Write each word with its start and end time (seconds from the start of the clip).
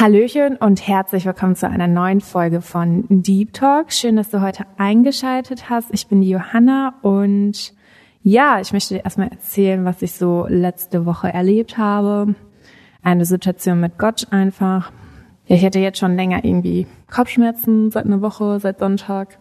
Hallöchen 0.00 0.56
und 0.58 0.86
herzlich 0.86 1.26
willkommen 1.26 1.56
zu 1.56 1.68
einer 1.68 1.88
neuen 1.88 2.20
Folge 2.20 2.60
von 2.60 3.04
Deep 3.08 3.52
Talk. 3.52 3.92
Schön, 3.92 4.14
dass 4.14 4.30
du 4.30 4.40
heute 4.40 4.64
eingeschaltet 4.76 5.68
hast. 5.68 5.92
Ich 5.92 6.06
bin 6.06 6.20
die 6.20 6.30
Johanna 6.30 6.94
und 7.02 7.74
ja, 8.22 8.60
ich 8.60 8.72
möchte 8.72 8.94
dir 8.94 9.04
erstmal 9.04 9.26
erzählen, 9.26 9.84
was 9.84 10.00
ich 10.00 10.12
so 10.12 10.46
letzte 10.48 11.04
Woche 11.04 11.32
erlebt 11.32 11.78
habe. 11.78 12.36
Eine 13.02 13.24
Situation 13.24 13.80
mit 13.80 13.98
Gott 13.98 14.28
einfach. 14.30 14.92
Ich 15.46 15.64
hatte 15.64 15.80
jetzt 15.80 15.98
schon 15.98 16.14
länger 16.14 16.44
irgendwie 16.44 16.86
Kopfschmerzen 17.10 17.90
seit 17.90 18.06
einer 18.06 18.22
Woche, 18.22 18.60
seit 18.60 18.78
Sonntag 18.78 19.40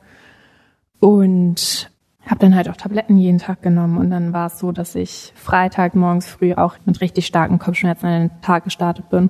und 0.99 1.91
habe 2.25 2.39
dann 2.39 2.55
halt 2.55 2.67
auch 2.67 2.77
Tabletten 2.77 3.19
jeden 3.19 3.37
Tag 3.37 3.61
genommen 3.61 3.99
und 3.99 4.09
dann 4.09 4.33
war 4.33 4.47
es 4.47 4.57
so, 4.57 4.71
dass 4.71 4.95
ich 4.95 5.33
Freitag 5.35 5.93
morgens 5.93 6.27
früh 6.27 6.55
auch 6.55 6.77
mit 6.85 6.99
richtig 6.99 7.27
starken 7.27 7.59
Kopfschmerzen 7.59 8.07
in 8.07 8.29
den 8.29 8.41
Tag 8.41 8.63
gestartet 8.63 9.07
bin 9.11 9.29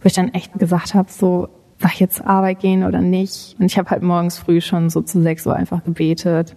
wo 0.00 0.06
ich 0.06 0.14
dann 0.14 0.32
echt 0.34 0.58
gesagt 0.58 0.94
habe, 0.94 1.10
so, 1.10 1.48
sag 1.78 1.94
ich 1.94 2.00
jetzt 2.00 2.24
Arbeit 2.24 2.60
gehen 2.60 2.84
oder 2.84 3.00
nicht? 3.00 3.56
Und 3.58 3.66
ich 3.66 3.78
habe 3.78 3.90
halt 3.90 4.02
morgens 4.02 4.38
früh 4.38 4.60
schon 4.60 4.90
so 4.90 5.02
zu 5.02 5.22
sechs 5.22 5.46
Uhr 5.46 5.54
einfach 5.54 5.84
gebetet. 5.84 6.56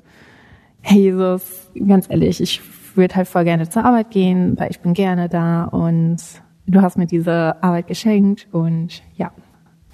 Hey 0.82 1.00
Jesus, 1.00 1.72
ganz 1.88 2.10
ehrlich, 2.10 2.42
ich 2.42 2.62
würde 2.96 3.16
halt 3.16 3.28
voll 3.28 3.44
gerne 3.44 3.70
zur 3.70 3.86
Arbeit 3.86 4.12
gehen, 4.12 4.60
weil 4.60 4.70
ich 4.70 4.80
bin 4.80 4.94
gerne 4.94 5.30
da 5.30 5.66
und 5.66 6.18
du 6.66 6.82
hast 6.82 6.98
mir 6.98 7.08
diese 7.08 7.62
Arbeit 7.64 7.88
geschenkt 7.88 8.48
und 8.52 9.02
ja, 9.16 9.32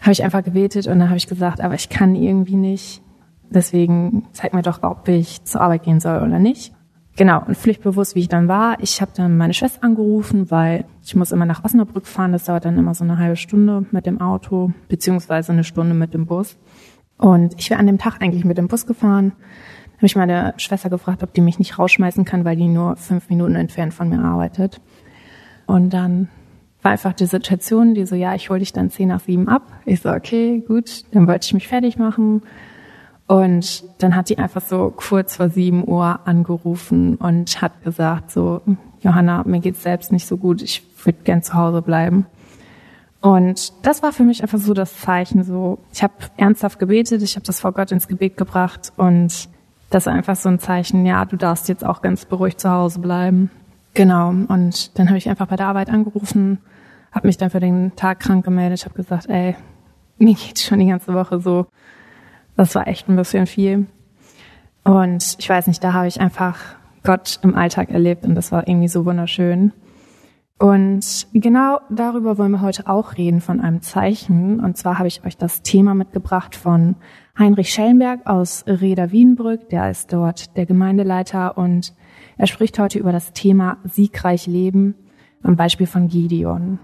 habe 0.02 0.12
ich 0.12 0.24
einfach 0.24 0.44
gebetet 0.44 0.88
und 0.88 1.00
dann 1.00 1.10
habe 1.10 1.18
ich 1.18 1.28
gesagt, 1.28 1.62
aber 1.62 1.76
ich 1.76 1.90
kann 1.90 2.16
irgendwie 2.16 2.56
nicht. 2.56 3.02
Deswegen 3.50 4.28
zeig 4.32 4.54
mir 4.54 4.62
doch, 4.62 4.84
ob 4.84 5.08
ich 5.08 5.44
zur 5.44 5.62
Arbeit 5.62 5.84
gehen 5.84 6.00
soll 6.00 6.18
oder 6.18 6.40
nicht. 6.40 6.74
Genau, 7.20 7.44
und 7.46 7.58
pflichtbewusst, 7.58 8.16
wie 8.16 8.22
ich 8.22 8.30
dann 8.30 8.48
war, 8.48 8.78
ich 8.80 9.02
habe 9.02 9.12
dann 9.14 9.36
meine 9.36 9.54
Schwester 9.54 9.84
angerufen, 9.84 10.50
weil 10.52 10.86
ich 11.04 11.18
muss 11.18 11.34
immer 11.34 11.46
nach 11.46 11.66
Osnabrück 11.66 12.08
fahren, 12.08 12.32
das 12.32 12.46
dauert 12.46 12.64
dann 12.64 12.78
immer 12.78 12.94
so 12.94 13.04
eine 13.04 13.18
halbe 13.18 13.36
Stunde 13.36 13.86
mit 13.92 14.06
dem 14.06 14.22
Auto, 14.22 14.72
beziehungsweise 14.88 15.52
eine 15.52 15.66
Stunde 15.66 15.94
mit 15.96 16.14
dem 16.14 16.28
Bus. 16.28 16.56
Und 17.18 17.60
ich 17.60 17.70
wäre 17.70 17.78
an 17.78 17.88
dem 17.88 17.98
Tag 17.98 18.22
eigentlich 18.22 18.46
mit 18.46 18.58
dem 18.58 18.70
Bus 18.70 18.86
gefahren, 18.86 19.34
habe 19.98 20.06
ich 20.06 20.16
meine 20.16 20.54
Schwester 20.56 20.90
gefragt, 20.90 21.22
ob 21.22 21.34
die 21.34 21.42
mich 21.42 21.60
nicht 21.60 21.78
rausschmeißen 21.78 22.24
kann, 22.24 22.46
weil 22.46 22.56
die 22.56 22.70
nur 22.70 22.96
fünf 22.96 23.30
Minuten 23.30 23.56
entfernt 23.56 23.94
von 23.94 24.08
mir 24.08 24.24
arbeitet. 24.24 24.80
Und 25.68 25.90
dann 25.90 26.30
war 26.84 26.92
einfach 26.92 27.12
die 27.12 27.26
Situation, 27.26 27.96
die 27.96 28.06
so, 28.06 28.16
ja, 28.16 28.34
ich 28.34 28.50
hole 28.50 28.60
dich 28.60 28.72
dann 28.72 28.92
zehn 28.92 29.10
nach 29.10 29.20
sieben 29.20 29.50
ab. 29.50 29.64
Ich 29.86 30.00
so, 30.00 30.10
okay, 30.10 30.64
gut, 30.66 31.04
dann 31.12 31.28
wollte 31.28 31.48
ich 31.48 31.54
mich 31.54 31.68
fertig 31.68 31.98
machen 31.98 32.44
und 33.30 33.84
dann 34.00 34.16
hat 34.16 34.30
die 34.30 34.40
einfach 34.40 34.64
so 34.64 34.92
kurz 34.96 35.36
vor 35.36 35.50
sieben 35.50 35.88
Uhr 35.88 36.20
angerufen 36.26 37.14
und 37.18 37.62
hat 37.62 37.84
gesagt 37.84 38.32
so, 38.32 38.62
Johanna, 39.02 39.44
mir 39.46 39.60
geht's 39.60 39.84
selbst 39.84 40.12
nicht 40.12 40.26
so 40.26 40.36
gut, 40.36 40.64
ich 40.64 40.82
würde 41.06 41.20
gern 41.24 41.44
zu 41.44 41.54
Hause 41.54 41.84
bleiben. 41.84 42.26
Und 43.22 43.72
das 43.86 44.02
war 44.02 44.14
für 44.14 44.24
mich 44.24 44.42
einfach 44.42 44.58
so 44.58 44.74
das 44.74 44.98
Zeichen, 44.98 45.44
so 45.44 45.78
ich 45.94 46.02
habe 46.02 46.14
ernsthaft 46.38 46.80
gebetet, 46.80 47.22
ich 47.22 47.36
habe 47.36 47.46
das 47.46 47.60
vor 47.60 47.72
Gott 47.72 47.92
ins 47.92 48.08
Gebet 48.08 48.36
gebracht 48.36 48.94
und 48.98 49.48
das 49.92 50.08
war 50.08 50.14
einfach 50.14 50.36
so 50.36 50.50
ein 50.50 50.58
Zeichen, 50.58 51.06
ja, 51.06 51.24
du 51.24 51.38
darfst 51.38 51.70
jetzt 51.70 51.86
auch 51.86 52.02
ganz 52.02 52.26
beruhigt 52.26 52.60
zu 52.60 52.72
Hause 52.72 52.98
bleiben. 52.98 53.52
Genau, 53.94 54.30
und 54.30 54.98
dann 54.98 55.08
habe 55.08 55.20
ich 55.20 55.30
einfach 55.30 55.46
bei 55.46 55.56
der 55.56 55.68
Arbeit 55.68 55.92
angerufen, 55.92 56.58
habe 57.12 57.28
mich 57.28 57.38
dann 57.38 57.52
für 57.52 57.60
den 57.60 57.96
Tag 57.96 58.22
krank 58.22 58.44
gemeldet, 58.44 58.86
habe 58.86 58.96
gesagt, 58.96 59.30
ey, 59.30 59.56
mir 60.18 60.34
geht's 60.34 60.66
schon 60.66 60.80
die 60.80 60.88
ganze 60.88 61.14
Woche 61.14 61.40
so 61.40 61.68
das 62.60 62.76
war 62.76 62.90
echt 62.90 63.08
ein 63.08 63.16
bisschen 63.16 63.48
viel. 63.48 63.88
Und 64.84 65.38
ich 65.40 65.50
weiß 65.50 65.68
nicht, 65.68 65.82
da 65.82 65.94
habe 65.94 66.08
ich 66.08 66.20
einfach 66.20 66.60
Gott 67.04 67.40
im 67.42 67.56
Alltag 67.56 67.90
erlebt 67.90 68.26
und 68.26 68.36
das 68.36 68.52
war 68.52 68.68
irgendwie 68.68 68.90
so 68.90 69.06
wunderschön. 69.06 69.72
Und 70.58 71.28
genau 71.32 71.80
darüber 71.90 72.38
wollen 72.38 72.52
wir 72.52 72.60
heute 72.60 72.88
auch 72.88 73.16
reden 73.16 73.40
von 73.40 73.62
einem 73.62 73.82
Zeichen. 73.82 74.60
Und 74.60 74.76
zwar 74.76 75.00
habe 75.00 75.08
ich 75.08 75.24
euch 75.24 75.38
das 75.38 75.62
Thema 75.62 75.94
mitgebracht 75.94 76.54
von 76.54 76.98
Heinrich 77.38 77.70
Schellenberg 77.70 78.28
aus 78.28 78.66
Reda 78.68 79.10
Wienbrück. 79.10 79.70
Der 79.70 79.90
ist 79.90 80.12
dort 80.12 80.58
der 80.58 80.66
Gemeindeleiter 80.66 81.58
und 81.58 81.94
er 82.38 82.48
spricht 82.48 82.78
heute 82.78 83.00
über 83.00 83.14
das 83.14 83.32
Thema 83.32 83.78
siegreich 83.86 84.48
leben 84.48 84.96
am 85.44 85.56
Beispiel 85.56 85.88
von 85.88 86.10
Gideon. 86.10 86.78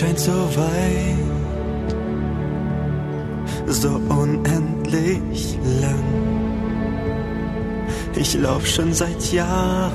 Scheint 0.00 0.18
so 0.18 0.32
weit, 0.32 1.94
so 3.66 4.00
unendlich 4.08 5.58
lang. 5.82 6.04
Ich 8.16 8.34
lauf 8.40 8.66
schon 8.66 8.94
seit 8.94 9.30
Jahren, 9.30 9.92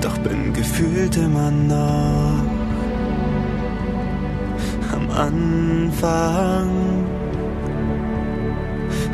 doch 0.00 0.16
bin 0.18 0.54
gefühlt 0.54 1.18
immer 1.18 1.50
noch 1.50 2.42
am 4.94 5.10
Anfang. 5.10 6.70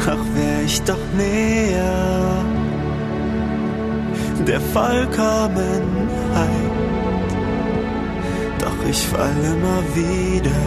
Ach, 0.09 0.25
wär 0.35 0.63
ich 0.65 0.81
doch 0.83 1.05
näher 1.17 2.45
der 4.47 4.61
Vollkommenheit 4.61 6.86
ich 8.89 9.07
fall 9.09 9.37
immer 9.45 9.83
wieder 9.95 10.63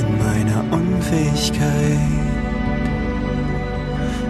in 0.00 0.18
meiner 0.18 0.62
Unfähigkeit, 0.72 1.98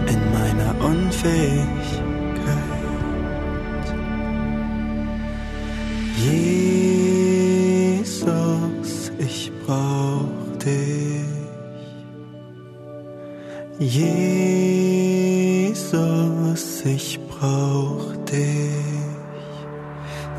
in 0.07 0.21
meiner 0.33 0.71
Unfähigkeit. 0.83 1.65
Jesus, 6.17 6.54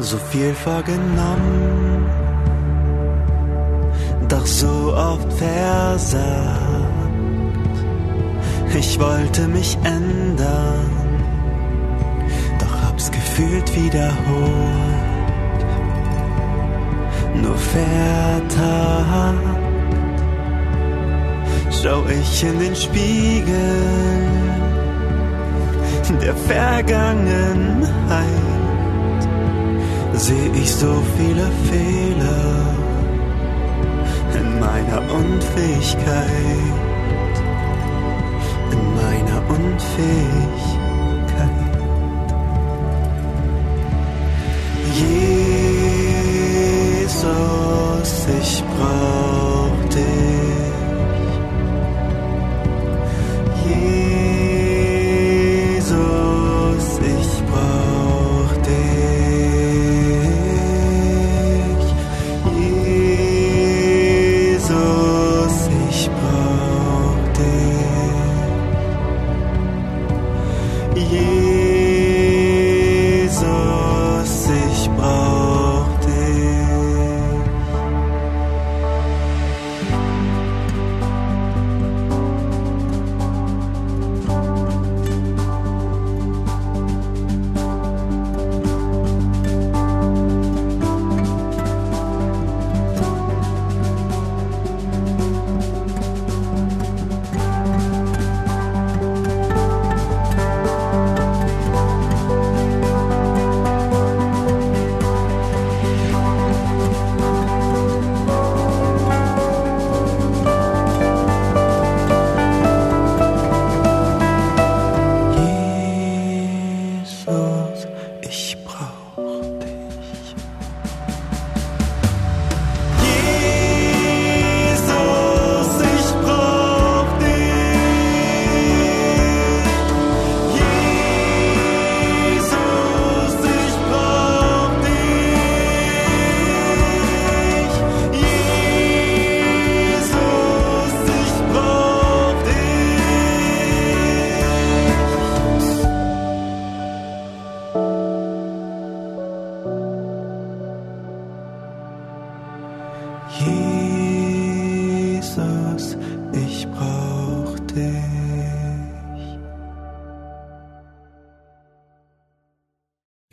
so 0.06 0.18
viel 0.18 0.54
vorgenommen, 0.54 2.06
doch 4.28 4.46
so 4.46 4.94
oft 4.94 5.32
versagt. 5.32 6.36
Ich 8.78 9.00
wollte 9.00 9.48
mich 9.48 9.76
ändern, 9.82 10.90
doch 12.60 12.82
hab's 12.82 13.10
gefühlt 13.10 13.74
wiederholt. 13.74 14.14
Nur 17.42 17.56
vertat 17.56 18.54
schau 21.82 22.04
ich 22.06 22.44
in 22.44 22.58
den 22.60 22.76
Spiegel 22.76 24.06
der 26.26 26.34
Vergangenheit 26.34 28.55
sehe 30.18 30.50
ich 30.54 30.74
so 30.74 31.02
viele 31.16 31.50
Fehler 31.68 32.74
in 34.34 34.60
meiner 34.60 35.00
Unfähigkeit, 35.12 36.26
in 38.72 38.94
meiner 38.94 39.42
Unfähigkeit. 39.48 40.76
Jesus, 46.98 48.26
ich 48.40 48.64
brauch 48.64 49.55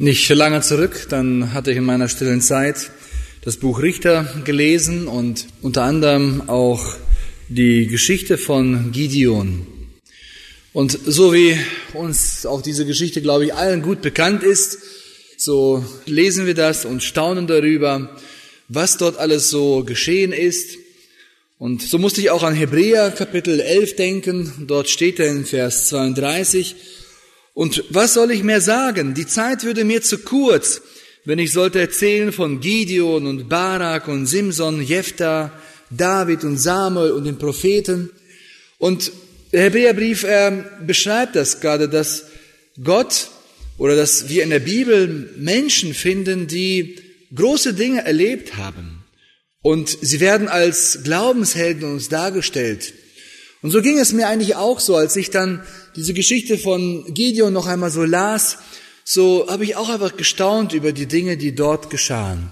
Nicht 0.04 0.28
lange 0.28 0.60
zurück, 0.60 1.06
dann 1.08 1.54
hatte 1.54 1.72
ich 1.72 1.78
in 1.78 1.86
meiner 1.86 2.10
stillen 2.10 2.42
Zeit 2.42 2.92
das 3.40 3.56
Buch 3.56 3.82
Richter 3.82 4.28
gelesen 4.44 5.08
und 5.08 5.48
unter 5.62 5.84
anderem 5.84 6.50
auch 6.50 6.98
die 7.48 7.88
Geschichte 7.88 8.38
von 8.38 8.92
Gideon. 8.92 9.66
Und 10.74 11.00
so 11.06 11.34
wie 11.34 11.58
uns 11.94 12.46
auch 12.46 12.62
diese 12.62 12.86
Geschichte, 12.86 13.22
glaube 13.22 13.46
ich, 13.46 13.54
allen 13.54 13.82
gut 13.82 14.02
bekannt 14.02 14.44
ist, 14.44 14.78
so 15.38 15.86
lesen 16.06 16.48
wir 16.48 16.54
das 16.54 16.84
und 16.84 17.02
staunen 17.02 17.48
darüber, 17.48 18.14
was 18.68 18.98
dort 18.98 19.18
alles 19.18 19.50
so 19.50 19.86
geschehen 19.86 20.34
ist. 20.34 20.78
Und 21.60 21.82
so 21.82 21.98
musste 21.98 22.20
ich 22.20 22.30
auch 22.30 22.44
an 22.44 22.56
Hebräer 22.56 23.12
Kapitel 23.12 23.62
11 23.62 23.96
denken. 23.96 24.66
Dort 24.68 24.90
steht 24.90 25.22
er 25.22 25.30
in 25.30 25.46
Vers 25.46 25.88
32, 25.88 26.76
und 27.54 27.84
was 27.90 28.14
soll 28.14 28.32
ich 28.32 28.44
mehr 28.44 28.62
sagen? 28.62 29.14
Die 29.14 29.28
Zeit 29.28 29.64
würde 29.64 29.84
mir 29.84 30.02
zu 30.02 30.18
kurz, 30.18 30.82
wenn 31.26 31.40
ich 31.40 31.54
sollte 31.54 31.80
erzählen 31.80 32.32
von 32.32 32.60
Gideon 32.60 33.28
und 33.28 33.48
Barak 33.48 34.08
und 34.08 34.26
Simson, 34.26 34.82
Jephthah, 34.82 35.52
David 35.90 36.44
und 36.44 36.58
Samuel 36.58 37.12
und 37.12 37.26
den 37.26 37.38
Propheten. 37.38 38.10
Und 38.80 39.12
der 39.52 39.64
Hebräerbrief 39.64 40.24
er 40.24 40.52
beschreibt 40.86 41.36
das 41.36 41.62
gerade, 41.62 41.88
dass 41.88 42.26
Gott 42.84 43.30
oder 43.78 43.96
dass 43.96 44.30
wir 44.30 44.44
in 44.44 44.50
der 44.50 44.60
Bibel 44.60 45.32
Menschen 45.38 45.94
finden, 45.94 46.48
die 46.48 46.98
große 47.36 47.74
Dinge 47.76 48.04
erlebt 48.04 48.58
haben. 48.58 49.04
Und 49.62 49.98
sie 50.02 50.20
werden 50.20 50.50
als 50.50 51.04
Glaubenshelden 51.04 51.90
uns 51.90 52.10
dargestellt. 52.10 52.94
Und 53.62 53.72
so 53.72 53.82
ging 53.82 53.98
es 53.98 54.12
mir 54.12 54.28
eigentlich 54.28 54.56
auch 54.56 54.80
so, 54.80 54.96
als 54.96 55.16
ich 55.16 55.30
dann 55.30 55.64
diese 55.96 56.14
Geschichte 56.14 56.58
von 56.58 57.14
Gideon 57.14 57.54
noch 57.54 57.68
einmal 57.68 57.92
so 57.92 58.04
las, 58.04 58.58
so 59.04 59.48
habe 59.50 59.64
ich 59.64 59.76
auch 59.76 59.90
einfach 59.90 60.16
gestaunt 60.18 60.74
über 60.74 60.92
die 60.92 61.08
Dinge, 61.08 61.38
die 61.38 61.54
dort 61.54 61.90
geschahen. 61.90 62.52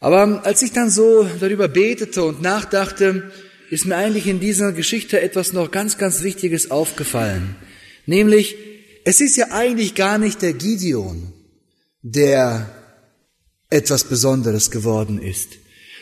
Aber 0.00 0.44
als 0.44 0.62
ich 0.62 0.72
dann 0.72 0.90
so 0.90 1.28
darüber 1.38 1.68
betete 1.68 2.24
und 2.24 2.40
nachdachte, 2.40 3.30
ist 3.70 3.84
mir 3.84 3.96
eigentlich 3.96 4.26
in 4.26 4.40
dieser 4.40 4.72
Geschichte 4.72 5.20
etwas 5.20 5.52
noch 5.52 5.70
ganz, 5.70 5.98
ganz 5.98 6.22
Wichtiges 6.22 6.70
aufgefallen. 6.70 7.54
Nämlich, 8.06 8.56
es 9.04 9.20
ist 9.20 9.36
ja 9.36 9.52
eigentlich 9.52 9.94
gar 9.94 10.18
nicht 10.18 10.42
der 10.42 10.54
Gideon, 10.54 11.32
der 12.02 12.74
etwas 13.68 14.04
Besonderes 14.04 14.70
geworden 14.70 15.20
ist, 15.22 15.50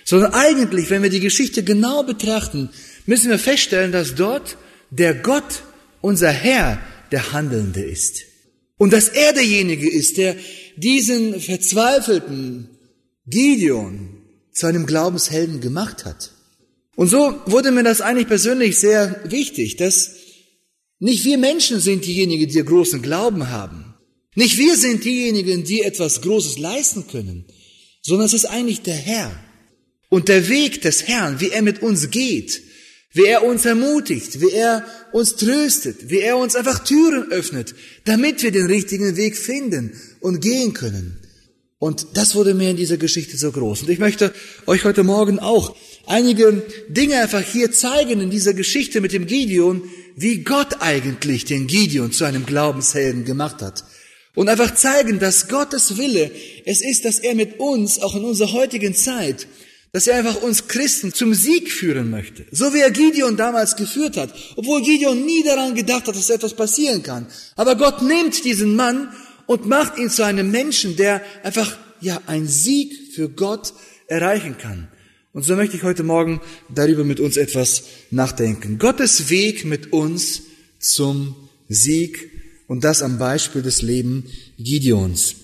sondern 0.05 0.33
eigentlich, 0.33 0.89
wenn 0.89 1.03
wir 1.03 1.11
die 1.11 1.21
Geschichte 1.21 1.63
genau 1.63 2.03
betrachten, 2.03 2.71
müssen 3.05 3.31
wir 3.31 3.39
feststellen, 3.39 3.93
dass 3.93 4.15
dort 4.15 4.57
der 4.91 5.15
Gott, 5.15 5.63
unser 6.01 6.31
Herr, 6.31 6.81
der 7.11 7.33
Handelnde 7.33 7.83
ist. 7.83 8.23
Und 8.77 8.93
dass 8.93 9.09
er 9.09 9.33
derjenige 9.33 9.91
ist, 9.91 10.17
der 10.17 10.37
diesen 10.77 11.41
verzweifelten 11.41 12.69
Gideon 13.27 14.23
zu 14.53 14.67
einem 14.67 14.87
Glaubenshelden 14.87 15.61
gemacht 15.61 16.05
hat. 16.05 16.33
Und 16.97 17.09
so 17.09 17.41
wurde 17.47 17.71
mir 17.71 17.85
das 17.85 18.01
eigentlich 18.01 18.29
persönlich 18.29 18.79
sehr 18.79 19.21
wichtig, 19.25 19.77
dass 19.77 20.17
nicht 20.99 21.25
wir 21.25 21.39
Menschen 21.39 21.81
sind 21.81 22.05
diejenigen, 22.05 22.49
die 22.49 22.65
großen 22.65 23.03
Glauben 23.03 23.51
haben. 23.51 23.95
Nicht 24.35 24.59
wir 24.59 24.77
sind 24.77 25.05
diejenigen, 25.05 25.65
die 25.65 25.83
etwas 25.83 26.23
Großes 26.23 26.59
leisten 26.59 27.07
können, 27.09 27.47
sondern 28.03 28.27
es 28.27 28.35
ist 28.35 28.47
eigentlich 28.47 28.83
der 28.83 28.97
Herr. 28.97 29.33
Und 30.09 30.29
der 30.29 30.49
Weg 30.49 30.81
des 30.83 31.07
Herrn, 31.07 31.41
wie 31.41 31.51
er 31.51 31.63
mit 31.63 31.83
uns 31.83 32.11
geht, 32.11 32.63
wie 33.19 33.25
er 33.25 33.45
uns 33.45 33.65
ermutigt, 33.65 34.41
wie 34.41 34.53
er 34.53 34.85
uns 35.11 35.35
tröstet, 35.35 36.09
wie 36.09 36.21
er 36.21 36.37
uns 36.37 36.55
einfach 36.55 36.85
Türen 36.85 37.33
öffnet, 37.33 37.75
damit 38.05 38.45
wir 38.45 38.53
den 38.53 38.67
richtigen 38.67 39.17
Weg 39.17 39.37
finden 39.37 39.93
und 40.21 40.41
gehen 40.41 40.73
können. 40.73 41.19
Und 41.81 42.07
das 42.15 42.37
wurde 42.37 42.55
mir 42.55 42.71
in 42.71 42.77
dieser 42.77 42.97
Geschichte 42.97 43.37
so 43.37 43.51
groß. 43.51 43.83
Und 43.83 43.91
ich 43.91 43.99
möchte 43.99 44.33
euch 44.67 44.85
heute 44.85 45.03
Morgen 45.03 45.41
auch 45.41 45.75
einige 46.07 46.63
Dinge 46.89 47.21
einfach 47.21 47.43
hier 47.43 47.73
zeigen 47.73 48.21
in 48.21 48.31
dieser 48.31 48.55
Geschichte 48.55 49.01
mit 49.01 49.13
dem 49.13 49.27
Gideon, 49.27 49.83
wie 50.15 50.45
Gott 50.45 50.81
eigentlich 50.81 51.45
den 51.45 51.67
Gideon 51.67 52.13
zu 52.13 52.25
einem 52.25 52.47
Glaubenshelden 52.47 53.25
gemacht 53.25 53.63
hat. 53.63 53.83
Und 54.37 54.49
einfach 54.49 54.75
zeigen, 54.75 55.19
dass 55.19 55.49
Gottes 55.49 55.99
Wille 55.99 56.31
es 56.65 56.81
ist, 56.81 57.05
dass 57.05 57.19
er 57.19 57.35
mit 57.35 57.59
uns 57.59 58.01
auch 58.01 58.15
in 58.15 58.25
unserer 58.25 58.53
heutigen 58.53 58.95
Zeit 58.95 59.49
dass 59.93 60.07
er 60.07 60.19
einfach 60.19 60.43
uns 60.43 60.69
Christen 60.69 61.13
zum 61.15 61.35
Sieg 61.35 61.71
führen 61.71 62.11
möchte. 62.11 62.45
So 62.51 62.75
wie 62.75 62.81
er 62.81 62.91
Gideon 62.91 63.37
damals 63.37 63.77
geführt 63.77 64.17
hat, 64.17 64.35
obwohl 64.57 64.83
Gideon 64.83 65.25
nie 65.25 65.43
daran 65.43 65.75
gedacht 65.75 66.07
hat, 66.07 66.17
dass 66.17 66.31
etwas 66.31 66.55
passieren 66.55 67.03
kann. 67.03 67.27
Aber 67.57 67.77
Gott 67.77 68.03
nimmt 68.03 68.45
diesen 68.45 68.77
Mann 68.77 69.13
und 69.47 69.67
macht 69.67 69.99
ihn 69.99 70.11
zu 70.11 70.25
einem 70.25 70.51
Menschen, 70.51 70.97
der 70.97 71.23
einfach, 71.43 71.77
ja, 72.01 72.21
einen 72.27 72.49
Sieg 72.49 73.15
für 73.15 73.29
Gott 73.29 73.73
erreichen 74.07 74.59
kann. 74.59 74.89
Und 75.33 75.43
so 75.43 75.57
möchte 75.57 75.77
ich 75.77 75.83
heute 75.83 76.03
Morgen 76.03 76.41
darüber 76.69 77.05
mit 77.05 77.21
uns 77.21 77.37
etwas 77.37 77.85
nachdenken. 78.11 78.79
Gottes 78.79 79.31
Weg 79.31 79.65
mit 79.65 79.93
uns 79.93 80.43
zum 80.79 81.35
Sieg 81.69 82.31
und 82.67 82.85
das 82.85 83.03
am 83.03 83.19
Beispiel 83.19 83.63
des 83.63 83.83
Lebens 83.83 84.31
Gideons. 84.59 85.35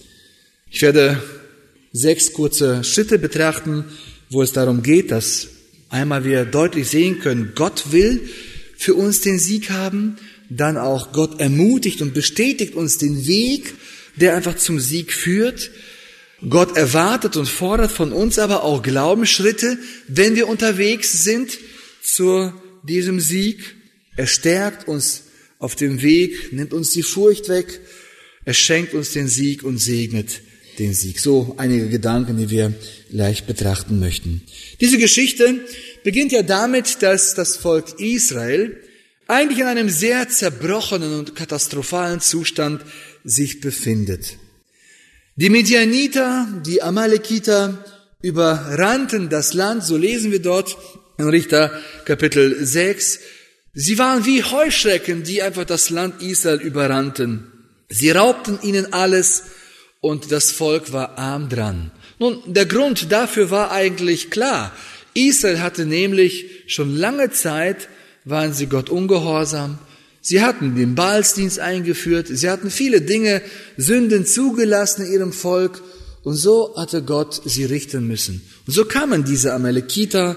Ich 0.70 0.82
werde 0.82 1.22
sechs 1.92 2.32
kurze 2.32 2.82
Schritte 2.82 3.18
betrachten, 3.18 3.84
wo 4.34 4.42
es 4.42 4.52
darum 4.52 4.82
geht, 4.82 5.10
dass 5.10 5.48
einmal 5.88 6.24
wir 6.24 6.44
deutlich 6.44 6.88
sehen 6.88 7.20
können, 7.20 7.52
Gott 7.54 7.92
will 7.92 8.28
für 8.76 8.94
uns 8.94 9.20
den 9.20 9.38
Sieg 9.38 9.70
haben, 9.70 10.16
dann 10.50 10.76
auch 10.76 11.12
Gott 11.12 11.40
ermutigt 11.40 12.02
und 12.02 12.12
bestätigt 12.12 12.74
uns 12.74 12.98
den 12.98 13.26
Weg, 13.26 13.74
der 14.16 14.36
einfach 14.36 14.56
zum 14.56 14.80
Sieg 14.80 15.12
führt. 15.12 15.70
Gott 16.48 16.76
erwartet 16.76 17.36
und 17.36 17.48
fordert 17.48 17.92
von 17.92 18.12
uns 18.12 18.38
aber 18.38 18.64
auch 18.64 18.82
Glaubensschritte, 18.82 19.78
wenn 20.08 20.34
wir 20.34 20.48
unterwegs 20.48 21.24
sind 21.24 21.56
zu 22.02 22.52
diesem 22.82 23.20
Sieg. 23.20 23.76
Er 24.16 24.26
stärkt 24.26 24.86
uns 24.88 25.22
auf 25.58 25.76
dem 25.76 26.02
Weg, 26.02 26.52
nimmt 26.52 26.74
uns 26.74 26.90
die 26.90 27.02
Furcht 27.02 27.48
weg, 27.48 27.80
er 28.44 28.52
schenkt 28.52 28.92
uns 28.92 29.12
den 29.12 29.28
Sieg 29.28 29.62
und 29.62 29.78
segnet 29.78 30.42
den 30.78 30.94
Sieg. 30.94 31.20
So 31.20 31.54
einige 31.58 31.88
Gedanken, 31.88 32.36
die 32.36 32.50
wir 32.50 32.72
gleich 33.10 33.44
betrachten 33.44 34.00
möchten. 34.00 34.42
Diese 34.80 34.98
Geschichte 34.98 35.60
beginnt 36.02 36.32
ja 36.32 36.42
damit, 36.42 37.02
dass 37.02 37.34
das 37.34 37.56
Volk 37.56 38.00
Israel 38.00 38.76
eigentlich 39.26 39.60
in 39.60 39.66
einem 39.66 39.88
sehr 39.88 40.28
zerbrochenen 40.28 41.18
und 41.18 41.34
katastrophalen 41.34 42.20
Zustand 42.20 42.82
sich 43.24 43.60
befindet. 43.60 44.36
Die 45.36 45.50
Medianiter, 45.50 46.46
die 46.64 46.82
Amalekiter 46.82 47.84
überrannten 48.22 49.28
das 49.28 49.54
Land, 49.54 49.84
so 49.84 49.96
lesen 49.96 50.30
wir 50.30 50.40
dort 50.40 50.76
in 51.18 51.28
Richter 51.28 51.72
Kapitel 52.04 52.64
6. 52.64 53.20
Sie 53.72 53.98
waren 53.98 54.24
wie 54.26 54.42
Heuschrecken, 54.42 55.24
die 55.24 55.42
einfach 55.42 55.64
das 55.64 55.90
Land 55.90 56.22
Israel 56.22 56.60
überrannten. 56.60 57.50
Sie 57.88 58.10
raubten 58.10 58.58
ihnen 58.62 58.92
alles 58.92 59.44
und 60.04 60.30
das 60.32 60.50
Volk 60.52 60.92
war 60.92 61.16
arm 61.16 61.48
dran. 61.48 61.90
Nun, 62.18 62.36
der 62.44 62.66
Grund 62.66 63.10
dafür 63.10 63.50
war 63.50 63.70
eigentlich 63.70 64.30
klar. 64.30 64.70
Israel 65.14 65.62
hatte 65.62 65.86
nämlich 65.86 66.44
schon 66.66 66.94
lange 66.94 67.30
Zeit, 67.30 67.88
waren 68.26 68.52
sie 68.52 68.66
Gott 68.66 68.90
ungehorsam. 68.90 69.78
Sie 70.20 70.42
hatten 70.42 70.76
den 70.76 70.94
Baalsdienst 70.94 71.58
eingeführt. 71.58 72.26
Sie 72.28 72.50
hatten 72.50 72.70
viele 72.70 73.00
Dinge, 73.00 73.40
Sünden 73.78 74.26
zugelassen 74.26 75.06
in 75.06 75.12
ihrem 75.14 75.32
Volk. 75.32 75.82
Und 76.22 76.34
so 76.34 76.74
hatte 76.76 77.02
Gott 77.02 77.40
sie 77.46 77.64
richten 77.64 78.06
müssen. 78.06 78.42
Und 78.66 78.74
so 78.74 78.84
kamen 78.84 79.24
diese 79.24 79.54
Amalekiter, 79.54 80.36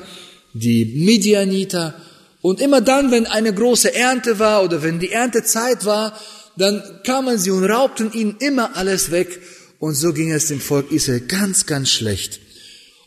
die 0.53 0.85
Midianiter. 0.85 1.93
Und 2.41 2.61
immer 2.61 2.79
dann, 2.79 3.11
wenn 3.11 3.25
eine 3.25 3.53
große 3.53 3.93
Ernte 3.93 4.39
war 4.39 4.63
oder 4.63 4.81
wenn 4.81 4.99
die 4.99 5.11
Erntezeit 5.11 5.83
war, 5.83 6.17
dann 6.55 6.81
kamen 7.05 7.37
sie 7.37 7.51
und 7.51 7.65
raubten 7.65 8.13
ihnen 8.13 8.37
immer 8.39 8.77
alles 8.77 9.11
weg 9.11 9.41
und 9.79 9.95
so 9.95 10.13
ging 10.13 10.31
es 10.31 10.47
dem 10.47 10.59
Volk 10.59 10.91
Israel 10.91 11.21
ganz, 11.21 11.65
ganz 11.65 11.89
schlecht. 11.89 12.39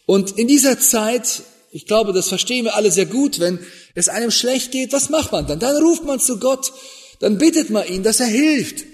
Und 0.07 0.39
in 0.39 0.49
dieser 0.49 0.79
Zeit, 0.79 1.43
ich 1.71 1.87
glaube, 1.87 2.12
das 2.12 2.29
verstehen 2.29 2.65
wir 2.65 2.77
alle 2.77 2.91
sehr 2.91 3.07
gut, 3.07 3.41
wenn 3.41 3.59
es 3.95 4.09
einem 4.09 4.31
schlecht 4.31 4.73
geht, 4.73 4.93
was 4.93 5.11
macht 5.11 5.33
man 5.33 5.47
dann? 5.47 5.61
Dann 5.61 5.77
ruft 5.83 6.05
man 6.05 6.21
zu 6.21 6.39
Gott, 6.39 6.73
dann 7.21 7.39
bittet 7.39 7.71
man 7.71 7.87
ihn, 7.87 8.03
dass 8.03 8.21
er 8.21 8.27
hilft. 8.27 8.85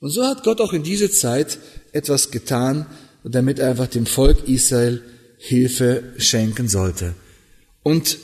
Und 0.00 0.10
so 0.10 0.24
hat 0.24 0.44
Gott 0.44 0.60
auch 0.60 0.72
in 0.72 0.82
dieser 0.82 1.10
Zeit 1.10 1.58
etwas 1.92 2.30
getan, 2.30 2.86
damit 3.24 3.58
er 3.58 3.70
einfach 3.70 3.86
dem 3.86 4.06
Volk 4.06 4.48
Israel 4.48 5.02
Hilfe 5.38 6.14
schenken 6.18 6.68
sollte. 6.68 7.14
Und 7.82 8.18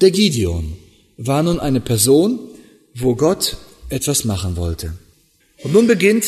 der 0.00 0.10
Gideon 0.10 0.76
war 1.16 1.42
nun 1.42 1.58
eine 1.58 1.80
Person, 1.80 2.38
wo 2.94 3.16
Gott 3.16 3.56
etwas 3.88 4.24
machen 4.24 4.56
wollte. 4.56 4.94
Und 5.62 5.72
nun 5.72 5.86
beginnt 5.86 6.24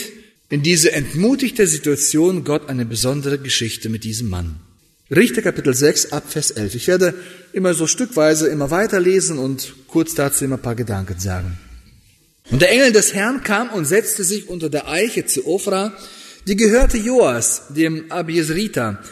in 0.49 0.62
diese 0.62 0.93
entmutigte 0.93 1.67
Situation 1.67 2.45
Gott 2.45 2.69
eine 2.69 2.87
besondere 2.87 3.38
Geschichte 3.38 3.88
mit 3.88 4.05
diesem 4.05 4.31
Mann. 4.31 4.61
Richter 5.11 5.43
Kapitel 5.43 5.75
6 5.75 6.12
ab 6.12 6.25
Vers 6.28 6.50
11. 6.50 6.75
Ich 6.75 6.88
werde 6.88 7.14
immer 7.52 7.75
so 7.75 7.87
stückweise 7.87 8.49
immer 8.49 8.71
weiterlesen 8.71 9.38
und 9.38 9.75
kurz 9.88 10.14
dazu 10.14 10.45
immer 10.45 10.57
ein 10.57 10.62
paar 10.62 10.75
Gedanken 10.75 11.19
sagen. 11.19 11.59
Und 12.50 12.62
der 12.62 12.71
Engel 12.71 12.93
des 12.93 13.14
Herrn 13.14 13.43
kam 13.43 13.71
und 13.71 13.85
setzte 13.85 14.25
sich 14.25 14.49
unter 14.49 14.71
der 14.71 14.88
Eiche 14.88 15.26
zu 15.26 15.47
Ofra, 15.47 15.93
die 16.47 16.57
gehörte 16.57 16.97
Joas, 16.97 17.62
dem 17.71 18.11
Abiesrita, 18.11 19.02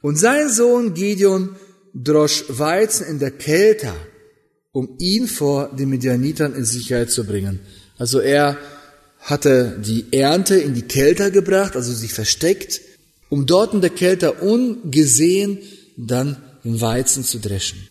und 0.00 0.16
sein 0.16 0.48
Sohn 0.48 0.94
Gideon 0.94 1.56
drosch 1.94 2.44
Weizen 2.48 3.06
in 3.06 3.18
der 3.18 3.32
Kälte, 3.32 3.92
um 4.72 4.96
ihn 4.98 5.26
vor 5.26 5.74
den 5.74 5.90
Midianitern 5.90 6.54
in 6.54 6.64
Sicherheit 6.64 7.10
zu 7.10 7.24
bringen. 7.24 7.60
Also 7.98 8.20
er 8.20 8.58
hatte 9.26 9.76
die 9.84 10.12
Ernte 10.12 10.54
in 10.54 10.74
die 10.74 10.86
Kälte 10.86 11.32
gebracht, 11.32 11.74
also 11.74 11.92
sich 11.92 12.12
versteckt, 12.12 12.80
um 13.28 13.44
dort 13.44 13.74
in 13.74 13.80
der 13.80 13.90
Kälte 13.90 14.32
ungesehen 14.32 15.58
dann 15.96 16.36
den 16.64 16.80
Weizen 16.80 17.24
zu 17.24 17.40
dreschen. 17.40 17.88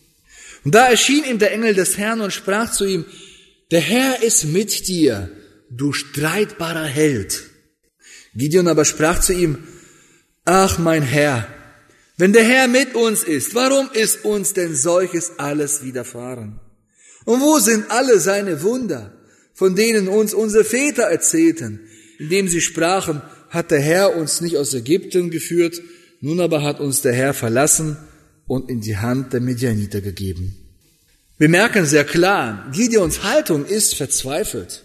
Und 0.64 0.74
da 0.74 0.90
erschien 0.90 1.26
ihm 1.26 1.38
der 1.38 1.52
Engel 1.52 1.74
des 1.74 1.98
Herrn 1.98 2.22
und 2.22 2.32
sprach 2.32 2.72
zu 2.72 2.86
ihm, 2.86 3.06
der 3.70 3.82
Herr 3.82 4.24
ist 4.24 4.46
mit 4.46 4.88
dir, 4.88 5.30
du 5.70 5.92
streitbarer 5.92 6.86
Held. 6.86 7.44
Gideon 8.34 8.70
aber 8.70 8.86
sprach 8.86 9.20
zu 9.20 9.34
ihm, 9.34 9.58
ach 10.46 10.78
mein 10.78 11.02
Herr, 11.04 11.48
wenn 12.18 12.32
der 12.32 12.46
Herr 12.46 12.70
mit 12.70 12.96
uns 12.96 13.24
ist, 13.24 13.56
warum 13.56 13.90
ist 13.92 14.24
uns 14.24 14.54
denn 14.54 14.74
solches 14.74 15.38
alles 15.38 15.84
widerfahren? 15.84 16.62
Und 17.26 17.42
wo 17.42 17.60
sind 17.60 17.92
alle 17.92 18.22
seine 18.22 18.62
Wunder, 18.62 19.12
von 19.56 19.76
denen 19.76 20.08
uns 20.08 20.34
unsere 20.34 20.66
Väter 20.66 21.04
erzählten, 21.04 21.80
indem 22.20 22.48
sie 22.48 22.62
sprachen, 22.62 23.22
hat 23.50 23.72
der 23.72 23.80
Herr 23.80 24.16
uns 24.16 24.42
nicht 24.42 24.58
aus 24.58 24.74
Ägypten 24.74 25.32
geführt, 25.32 25.82
nun 26.22 26.40
aber 26.42 26.62
hat 26.62 26.80
uns 26.80 27.02
der 27.02 27.14
Herr 27.14 27.34
verlassen 27.34 27.98
und 28.48 28.70
in 28.70 28.82
die 28.82 28.98
Hand 28.98 29.34
der 29.34 29.42
Medianiter 29.42 30.02
gegeben. 30.02 30.56
Wir 31.38 31.50
merken 31.50 31.86
sehr 31.86 32.04
klar, 32.04 32.70
Gideons 32.74 33.24
Haltung 33.24 33.66
ist 33.66 33.96
verzweifelt. 33.96 34.84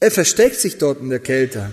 Er 0.00 0.10
versteckt 0.10 0.56
sich 0.56 0.78
dort 0.78 1.00
in 1.00 1.10
der 1.10 1.18
Kälte. 1.20 1.72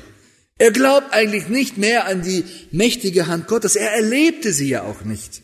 Er 0.59 0.71
glaubt 0.71 1.13
eigentlich 1.13 1.49
nicht 1.49 1.77
mehr 1.77 2.05
an 2.05 2.21
die 2.23 2.43
mächtige 2.71 3.27
Hand 3.27 3.47
Gottes. 3.47 3.75
Er 3.75 3.91
erlebte 3.91 4.53
sie 4.53 4.69
ja 4.69 4.83
auch 4.83 5.03
nicht. 5.03 5.41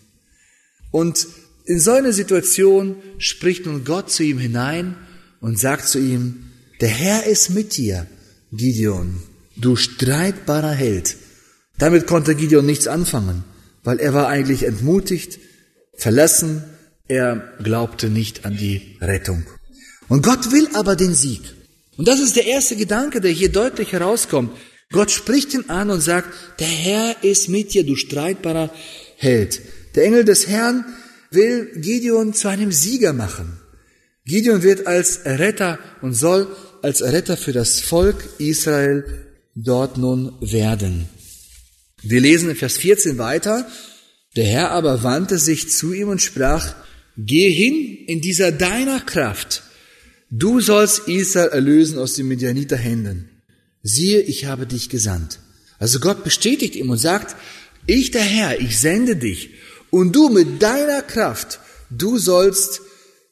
Und 0.91 1.27
in 1.65 1.79
so 1.79 1.91
einer 1.91 2.13
Situation 2.13 2.95
spricht 3.19 3.65
nun 3.65 3.83
Gott 3.83 4.11
zu 4.11 4.23
ihm 4.23 4.39
hinein 4.39 4.95
und 5.39 5.59
sagt 5.59 5.87
zu 5.87 5.99
ihm, 5.99 6.52
der 6.83 6.91
Herr 6.91 7.25
ist 7.25 7.49
mit 7.49 7.77
dir, 7.77 8.07
Gideon 8.51 9.23
du 9.55 9.77
streitbarer 9.77 10.73
Held. 10.73 11.15
Damit 11.77 12.07
konnte 12.07 12.35
Gideon 12.35 12.65
nichts 12.65 12.87
anfangen, 12.87 13.45
weil 13.85 14.01
er 14.01 14.13
war 14.13 14.27
eigentlich 14.27 14.63
entmutigt, 14.63 15.39
verlassen, 15.95 16.61
er 17.07 17.53
glaubte 17.63 18.09
nicht 18.09 18.43
an 18.43 18.57
die 18.57 18.97
Rettung. 18.99 19.45
Und 20.09 20.23
Gott 20.23 20.51
will 20.51 20.67
aber 20.73 20.97
den 20.97 21.13
Sieg. 21.13 21.41
Und 21.95 22.09
das 22.09 22.19
ist 22.19 22.35
der 22.35 22.47
erste 22.47 22.75
Gedanke, 22.75 23.21
der 23.21 23.31
hier 23.31 23.49
deutlich 23.49 23.93
herauskommt. 23.93 24.51
Gott 24.91 25.09
spricht 25.09 25.53
ihn 25.53 25.69
an 25.69 25.89
und 25.89 26.01
sagt, 26.01 26.27
der 26.59 26.67
Herr 26.67 27.23
ist 27.23 27.47
mit 27.47 27.73
dir, 27.73 27.85
du 27.85 27.95
streitbarer 27.95 28.69
Held. 29.15 29.61
Der 29.95 30.03
Engel 30.03 30.25
des 30.25 30.47
Herrn 30.49 30.83
will 31.31 31.71
Gideon 31.77 32.33
zu 32.33 32.49
einem 32.49 32.73
Sieger 32.73 33.13
machen. 33.13 33.57
Gideon 34.25 34.63
wird 34.63 34.85
als 34.85 35.21
Retter 35.23 35.79
und 36.01 36.13
soll 36.13 36.53
als 36.83 37.01
Retter 37.01 37.37
für 37.37 37.53
das 37.53 37.79
Volk 37.79 38.27
Israel 38.39 39.05
dort 39.55 39.97
nun 39.97 40.33
werden. 40.41 41.07
Wir 42.01 42.19
lesen 42.19 42.49
in 42.49 42.55
Vers 42.57 42.77
14 42.77 43.17
weiter. 43.17 43.65
Der 44.35 44.45
Herr 44.45 44.71
aber 44.71 45.01
wandte 45.03 45.37
sich 45.37 45.71
zu 45.71 45.93
ihm 45.93 46.09
und 46.09 46.21
sprach, 46.21 46.75
Geh 47.15 47.49
hin 47.51 48.05
in 48.07 48.21
dieser 48.21 48.51
deiner 48.51 48.99
Kraft. 48.99 49.63
Du 50.29 50.59
sollst 50.59 51.07
Israel 51.07 51.49
erlösen 51.49 51.99
aus 51.99 52.15
den 52.15 52.27
Midianiter 52.27 52.75
Händen. 52.75 53.29
Siehe, 53.83 54.21
ich 54.21 54.45
habe 54.45 54.65
dich 54.65 54.89
gesandt. 54.89 55.39
Also 55.79 55.99
Gott 55.99 56.23
bestätigt 56.23 56.75
ihm 56.75 56.89
und 56.89 56.97
sagt, 56.97 57.35
ich 57.85 58.11
der 58.11 58.23
Herr, 58.23 58.59
ich 58.59 58.79
sende 58.79 59.15
dich. 59.15 59.51
Und 59.89 60.15
du 60.15 60.29
mit 60.29 60.61
deiner 60.61 61.01
Kraft, 61.01 61.59
du 61.91 62.17
sollst 62.17 62.81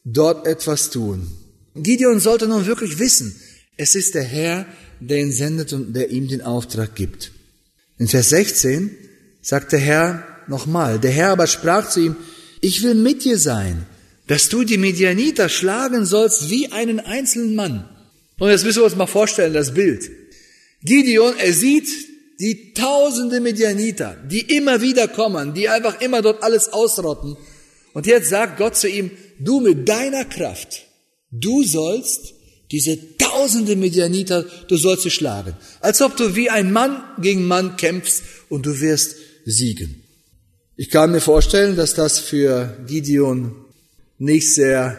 dort 0.06 0.46
etwas 0.46 0.92
tun. 0.92 1.41
Gideon 1.76 2.20
sollte 2.20 2.48
nun 2.48 2.66
wirklich 2.66 3.00
wissen, 3.00 3.36
es 3.78 3.96
ist 3.96 4.16
der 4.16 4.24
Herr, 4.24 4.66
der 5.00 5.20
ihn 5.20 5.32
sendet 5.32 5.74
und 5.74 5.94
der 5.94 6.10
ihm 6.10 6.28
den 6.28 6.42
Auftrag 6.42 6.96
gibt. 6.96 7.32
In 7.98 8.08
Vers 8.08 8.30
16 8.30 8.92
sagt 9.42 9.72
der 9.72 9.80
Herr 9.80 10.24
nochmal, 10.48 11.00
der 11.00 11.12
Herr 11.12 11.30
aber 11.30 11.48
sprach 11.48 11.90
zu 11.90 12.00
ihm, 12.02 12.16
ich 12.60 12.84
will 12.84 12.96
mit 12.96 13.24
dir 13.24 13.38
sein, 13.38 13.86
dass 14.28 14.50
du 14.50 14.64
die 14.64 14.78
Medianiter 14.78 15.50
schlagen 15.50 16.06
sollst 16.06 16.50
wie 16.50 16.72
einen 16.72 17.00
einzelnen 17.00 17.56
Mann. 17.56 17.90
Und 18.38 18.50
jetzt 18.50 18.64
müssen 18.64 18.80
wir 18.80 18.86
uns 18.86 18.96
mal 18.96 19.08
vorstellen, 19.08 19.54
das 19.54 19.74
Bild. 19.74 20.10
Gideon, 20.84 21.36
er 21.38 21.54
sieht 21.54 21.90
die 22.40 22.74
tausende 22.74 23.40
Medianiter, 23.40 24.18
die 24.30 24.42
immer 24.58 24.82
wieder 24.82 25.08
kommen, 25.08 25.54
die 25.54 25.70
einfach 25.70 26.02
immer 26.02 26.22
dort 26.22 26.44
alles 26.44 26.70
ausrotten. 26.70 27.38
Und 27.94 28.08
jetzt 28.08 28.30
sagt 28.30 28.58
Gott 28.58 28.76
zu 28.76 28.90
ihm, 28.90 29.12
du 29.40 29.60
mit 29.60 29.88
deiner 29.88 30.26
Kraft, 30.26 30.88
du 31.32 31.64
sollst 31.64 32.34
diese 32.72 33.18
tausende 33.18 33.76
Medianiter, 33.76 34.46
du 34.68 34.78
sollst 34.78 35.04
sie 35.04 35.12
schlagen. 35.12 35.56
Als 35.82 36.02
ob 36.02 36.16
du 36.16 36.36
wie 36.36 36.50
ein 36.50 36.72
Mann 36.72 37.04
gegen 37.20 37.46
Mann 37.46 37.76
kämpfst 37.76 38.24
und 38.50 38.66
du 38.66 38.80
wirst 38.80 39.16
siegen. 39.46 40.04
Ich 40.78 40.90
kann 40.90 41.12
mir 41.12 41.22
vorstellen, 41.22 41.76
dass 41.76 41.94
das 41.94 42.20
für 42.20 42.78
Gideon 42.88 43.56
nicht 44.18 44.54
sehr 44.54 44.98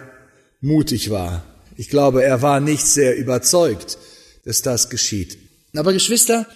mutig 0.60 1.10
war. 1.10 1.44
Ich 1.76 1.88
glaube, 1.88 2.22
er 2.22 2.42
war 2.42 2.60
nicht 2.60 2.84
sehr 2.84 3.16
überzeugt, 3.16 3.98
dass 4.44 4.62
das 4.62 4.90
geschieht. 4.90 5.38
Aber 5.74 5.92
Geschwister, 5.92 6.46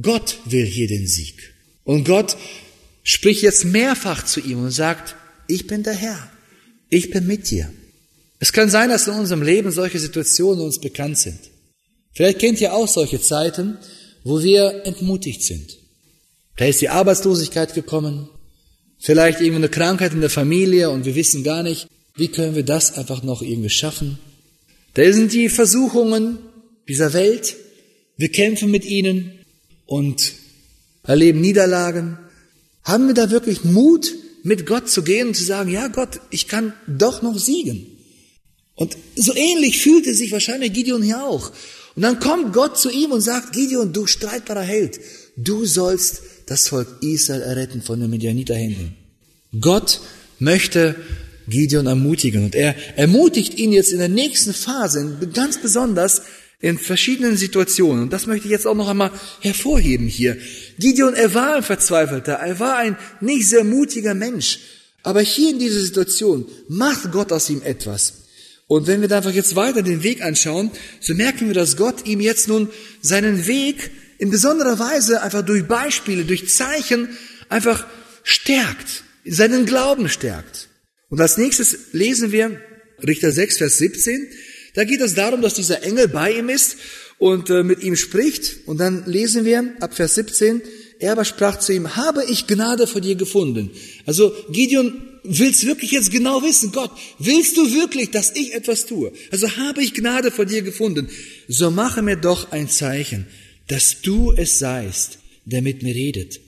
Gott 0.00 0.38
will 0.44 0.64
hier 0.64 0.86
den 0.86 1.06
Sieg. 1.06 1.54
Und 1.84 2.04
Gott 2.04 2.36
spricht 3.02 3.42
jetzt 3.42 3.64
mehrfach 3.64 4.24
zu 4.24 4.40
ihm 4.40 4.62
und 4.62 4.70
sagt, 4.70 5.16
ich 5.48 5.66
bin 5.66 5.82
der 5.82 5.94
Herr. 5.94 6.30
Ich 6.88 7.10
bin 7.10 7.26
mit 7.26 7.50
dir. 7.50 7.72
Es 8.42 8.52
kann 8.52 8.68
sein, 8.68 8.88
dass 8.88 9.06
in 9.06 9.14
unserem 9.14 9.40
Leben 9.40 9.70
solche 9.70 10.00
Situationen 10.00 10.64
uns 10.64 10.80
bekannt 10.80 11.16
sind. 11.16 11.38
Vielleicht 12.12 12.40
kennt 12.40 12.60
ihr 12.60 12.74
auch 12.74 12.88
solche 12.88 13.20
Zeiten, 13.20 13.78
wo 14.24 14.42
wir 14.42 14.84
entmutigt 14.84 15.44
sind. 15.44 15.78
Da 16.56 16.64
ist 16.64 16.80
die 16.80 16.88
Arbeitslosigkeit 16.88 17.72
gekommen, 17.72 18.28
vielleicht 18.98 19.40
irgendeine 19.40 19.68
Krankheit 19.68 20.12
in 20.12 20.20
der 20.20 20.28
Familie 20.28 20.90
und 20.90 21.04
wir 21.04 21.14
wissen 21.14 21.44
gar 21.44 21.62
nicht, 21.62 21.86
wie 22.16 22.26
können 22.26 22.56
wir 22.56 22.64
das 22.64 22.98
einfach 22.98 23.22
noch 23.22 23.42
irgendwie 23.42 23.70
schaffen. 23.70 24.18
Da 24.94 25.12
sind 25.12 25.32
die 25.32 25.48
Versuchungen 25.48 26.38
dieser 26.88 27.12
Welt, 27.12 27.54
wir 28.16 28.32
kämpfen 28.32 28.72
mit 28.72 28.84
ihnen 28.84 29.38
und 29.86 30.32
erleben 31.04 31.40
Niederlagen. 31.40 32.18
Haben 32.82 33.06
wir 33.06 33.14
da 33.14 33.30
wirklich 33.30 33.62
Mut, 33.62 34.12
mit 34.42 34.66
Gott 34.66 34.90
zu 34.90 35.04
gehen 35.04 35.28
und 35.28 35.34
zu 35.34 35.44
sagen, 35.44 35.70
ja 35.70 35.86
Gott, 35.86 36.18
ich 36.30 36.48
kann 36.48 36.72
doch 36.88 37.22
noch 37.22 37.38
siegen. 37.38 37.91
Und 38.74 38.96
so 39.16 39.34
ähnlich 39.34 39.82
fühlte 39.82 40.14
sich 40.14 40.32
wahrscheinlich 40.32 40.72
Gideon 40.72 41.02
hier 41.02 41.24
auch. 41.24 41.52
Und 41.94 42.02
dann 42.02 42.20
kommt 42.20 42.52
Gott 42.52 42.78
zu 42.78 42.90
ihm 42.90 43.12
und 43.12 43.20
sagt, 43.20 43.52
Gideon, 43.52 43.92
du 43.92 44.06
streitbarer 44.06 44.62
Held, 44.62 45.00
du 45.36 45.66
sollst 45.66 46.22
das 46.46 46.68
Volk 46.68 46.88
Israel 47.02 47.42
erretten 47.42 47.82
von 47.82 48.00
den 48.00 48.10
Midianiterhänden. 48.10 48.96
Gott 49.60 50.00
möchte 50.38 50.96
Gideon 51.48 51.86
ermutigen 51.86 52.44
und 52.44 52.54
er 52.54 52.74
ermutigt 52.96 53.58
ihn 53.58 53.72
jetzt 53.72 53.92
in 53.92 53.98
der 53.98 54.08
nächsten 54.08 54.54
Phase, 54.54 55.18
ganz 55.34 55.60
besonders 55.60 56.22
in 56.60 56.78
verschiedenen 56.78 57.36
Situationen. 57.36 58.04
Und 58.04 58.12
das 58.12 58.26
möchte 58.26 58.46
ich 58.46 58.52
jetzt 58.52 58.66
auch 58.66 58.76
noch 58.76 58.88
einmal 58.88 59.10
hervorheben 59.40 60.06
hier. 60.06 60.38
Gideon, 60.78 61.14
er 61.14 61.34
war 61.34 61.56
ein 61.56 61.62
Verzweifelter, 61.62 62.34
er 62.34 62.58
war 62.58 62.76
ein 62.76 62.96
nicht 63.20 63.48
sehr 63.48 63.64
mutiger 63.64 64.14
Mensch. 64.14 64.60
Aber 65.02 65.20
hier 65.20 65.50
in 65.50 65.58
dieser 65.58 65.80
Situation 65.80 66.46
macht 66.68 67.10
Gott 67.10 67.32
aus 67.32 67.50
ihm 67.50 67.60
etwas. 67.62 68.21
Und 68.66 68.86
wenn 68.86 69.00
wir 69.00 69.08
da 69.08 69.18
einfach 69.18 69.32
jetzt 69.32 69.54
weiter 69.56 69.82
den 69.82 70.02
Weg 70.02 70.22
anschauen, 70.22 70.70
so 71.00 71.14
merken 71.14 71.48
wir, 71.48 71.54
dass 71.54 71.76
Gott 71.76 72.06
ihm 72.06 72.20
jetzt 72.20 72.48
nun 72.48 72.70
seinen 73.02 73.46
Weg 73.46 73.90
in 74.18 74.30
besonderer 74.30 74.78
Weise 74.78 75.22
einfach 75.22 75.42
durch 75.42 75.66
Beispiele, 75.66 76.24
durch 76.24 76.48
Zeichen 76.48 77.08
einfach 77.48 77.86
stärkt, 78.22 79.04
seinen 79.24 79.66
Glauben 79.66 80.08
stärkt. 80.08 80.68
Und 81.08 81.20
als 81.20 81.36
nächstes 81.36 81.92
lesen 81.92 82.32
wir 82.32 82.60
Richter 83.06 83.32
6, 83.32 83.58
Vers 83.58 83.78
17. 83.78 84.28
Da 84.74 84.84
geht 84.84 85.00
es 85.00 85.14
darum, 85.14 85.42
dass 85.42 85.54
dieser 85.54 85.82
Engel 85.82 86.08
bei 86.08 86.32
ihm 86.32 86.48
ist 86.48 86.76
und 87.18 87.50
äh, 87.50 87.62
mit 87.62 87.82
ihm 87.82 87.96
spricht. 87.96 88.66
Und 88.66 88.78
dann 88.78 89.04
lesen 89.06 89.44
wir 89.44 89.74
ab 89.80 89.94
Vers 89.94 90.14
17, 90.14 90.62
er 90.98 91.12
aber 91.12 91.24
sprach 91.24 91.58
zu 91.58 91.72
ihm, 91.72 91.96
habe 91.96 92.24
ich 92.24 92.46
Gnade 92.46 92.86
vor 92.86 93.00
dir 93.00 93.16
gefunden. 93.16 93.70
Also 94.06 94.32
Gideon 94.50 95.11
willst 95.24 95.66
wirklich 95.66 95.92
jetzt 95.92 96.10
genau 96.10 96.42
wissen, 96.42 96.72
Gott, 96.72 96.90
willst 97.18 97.56
du 97.56 97.72
wirklich, 97.72 98.10
dass 98.10 98.34
ich 98.34 98.54
etwas 98.54 98.86
tue? 98.86 99.12
Also 99.30 99.56
habe 99.56 99.82
ich 99.82 99.94
Gnade 99.94 100.30
vor 100.30 100.46
dir 100.46 100.62
gefunden. 100.62 101.08
So 101.48 101.70
mache 101.70 102.02
mir 102.02 102.16
doch 102.16 102.52
ein 102.52 102.68
Zeichen, 102.68 103.26
dass 103.68 104.00
du 104.02 104.32
es 104.32 104.58
seist, 104.58 105.18
der 105.44 105.62
mit 105.62 105.82
mir 105.82 105.94
redet. 105.94 106.40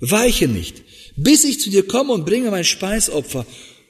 Weiche 0.00 0.48
nicht, 0.48 0.82
bis 1.16 1.44
ich 1.44 1.60
zu 1.60 1.70
dir 1.70 1.86
komme 1.86 2.12
und 2.12 2.24
bringe 2.24 2.50
mein 2.50 2.64
Speisopfer 2.64 3.46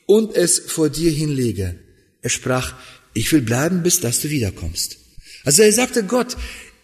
und 0.06 0.34
es 0.34 0.58
vor 0.58 0.88
dir 0.88 1.10
hinlege. 1.10 1.78
Er 2.22 2.30
sprach, 2.30 2.74
ich 3.14 3.30
will 3.32 3.42
bleiben, 3.42 3.82
bis 3.82 4.00
dass 4.00 4.20
du 4.20 4.30
wiederkommst. 4.30 4.98
Also 5.44 5.62
er 5.62 5.72
sagte 5.72 6.04
Gott, 6.04 6.36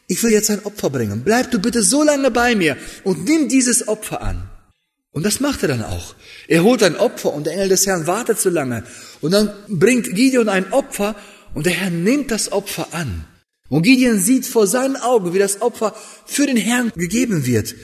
ich 0.09 0.23
will 0.23 0.31
jetzt 0.31 0.51
ein 0.51 0.65
Opfer 0.65 0.91
bringen. 0.91 1.23
Bleib 1.25 1.51
du 1.51 1.59
bitte 1.59 1.83
so 1.83 2.03
lange 2.03 2.31
bei 2.31 2.55
mir 2.55 2.77
und 3.05 3.25
nimm 3.25 3.49
dieses 3.49 3.89
Opfer 3.89 4.23
an. 4.23 4.49
Und 5.17 5.23
das 5.23 5.41
macht 5.41 5.63
er 5.63 5.69
dann 5.69 5.83
auch. 5.83 6.15
Er 6.47 6.63
holt 6.63 6.83
ein 6.83 6.95
Opfer 6.95 7.33
und 7.33 7.47
der 7.47 7.55
Engel 7.55 7.71
des 7.71 7.87
Herrn 7.87 8.07
wartet 8.07 8.39
so 8.39 8.51
lange. 8.51 8.85
Und 9.23 9.31
dann 9.31 9.51
bringt 9.67 10.15
Gideon 10.15 10.51
ein 10.51 10.71
Opfer 10.75 11.17
und 11.55 11.65
der 11.65 11.73
Herr 11.73 11.89
nimmt 11.89 12.31
das 12.31 12.53
Opfer 12.53 12.89
an. 12.93 13.25
Und 13.71 13.81
Gideon 13.81 14.21
sieht 14.21 14.45
vor 14.45 14.67
seinen 14.67 14.97
Augen, 14.97 15.33
wie 15.33 15.39
das 15.39 15.63
Opfer 15.63 15.97
für 16.27 16.45
den 16.47 16.59
Herrn 16.59 16.93
gegeben 16.95 17.47
wird. 17.47 17.75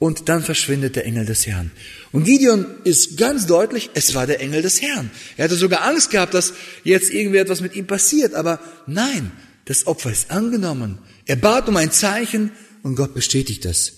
Und 0.00 0.28
dann 0.28 0.42
verschwindet 0.42 0.96
der 0.96 1.04
Engel 1.04 1.26
des 1.26 1.46
Herrn. 1.46 1.70
Und 2.10 2.24
Gideon 2.24 2.66
ist 2.82 3.16
ganz 3.16 3.46
deutlich, 3.46 3.90
es 3.94 4.16
war 4.16 4.26
der 4.26 4.40
Engel 4.40 4.62
des 4.62 4.82
Herrn. 4.82 5.12
Er 5.36 5.44
hatte 5.44 5.54
sogar 5.54 5.84
Angst 5.84 6.10
gehabt, 6.10 6.34
dass 6.34 6.54
jetzt 6.82 7.12
irgendwie 7.12 7.38
etwas 7.38 7.60
mit 7.60 7.76
ihm 7.76 7.86
passiert. 7.86 8.34
Aber 8.34 8.58
nein, 8.88 9.30
das 9.66 9.86
Opfer 9.86 10.10
ist 10.10 10.32
angenommen. 10.32 10.98
Er 11.24 11.36
bat 11.36 11.68
um 11.68 11.76
ein 11.76 11.92
Zeichen 11.92 12.50
und 12.82 12.96
Gott 12.96 13.14
bestätigt 13.14 13.64
es. 13.64 13.92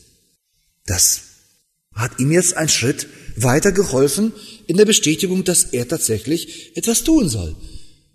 Das 0.85 1.32
hat 1.95 2.19
ihm 2.19 2.31
jetzt 2.33 2.57
einen 2.57 2.69
Schritt 2.69 3.07
weiter 3.37 3.73
geholfen 3.73 4.33
in 4.67 4.77
der 4.77 4.85
Bestätigung, 4.85 5.45
dass 5.45 5.65
er 5.65 5.89
tatsächlich 5.89 6.77
etwas 6.77 7.05
tun 7.05 7.29
soll. 7.29 7.55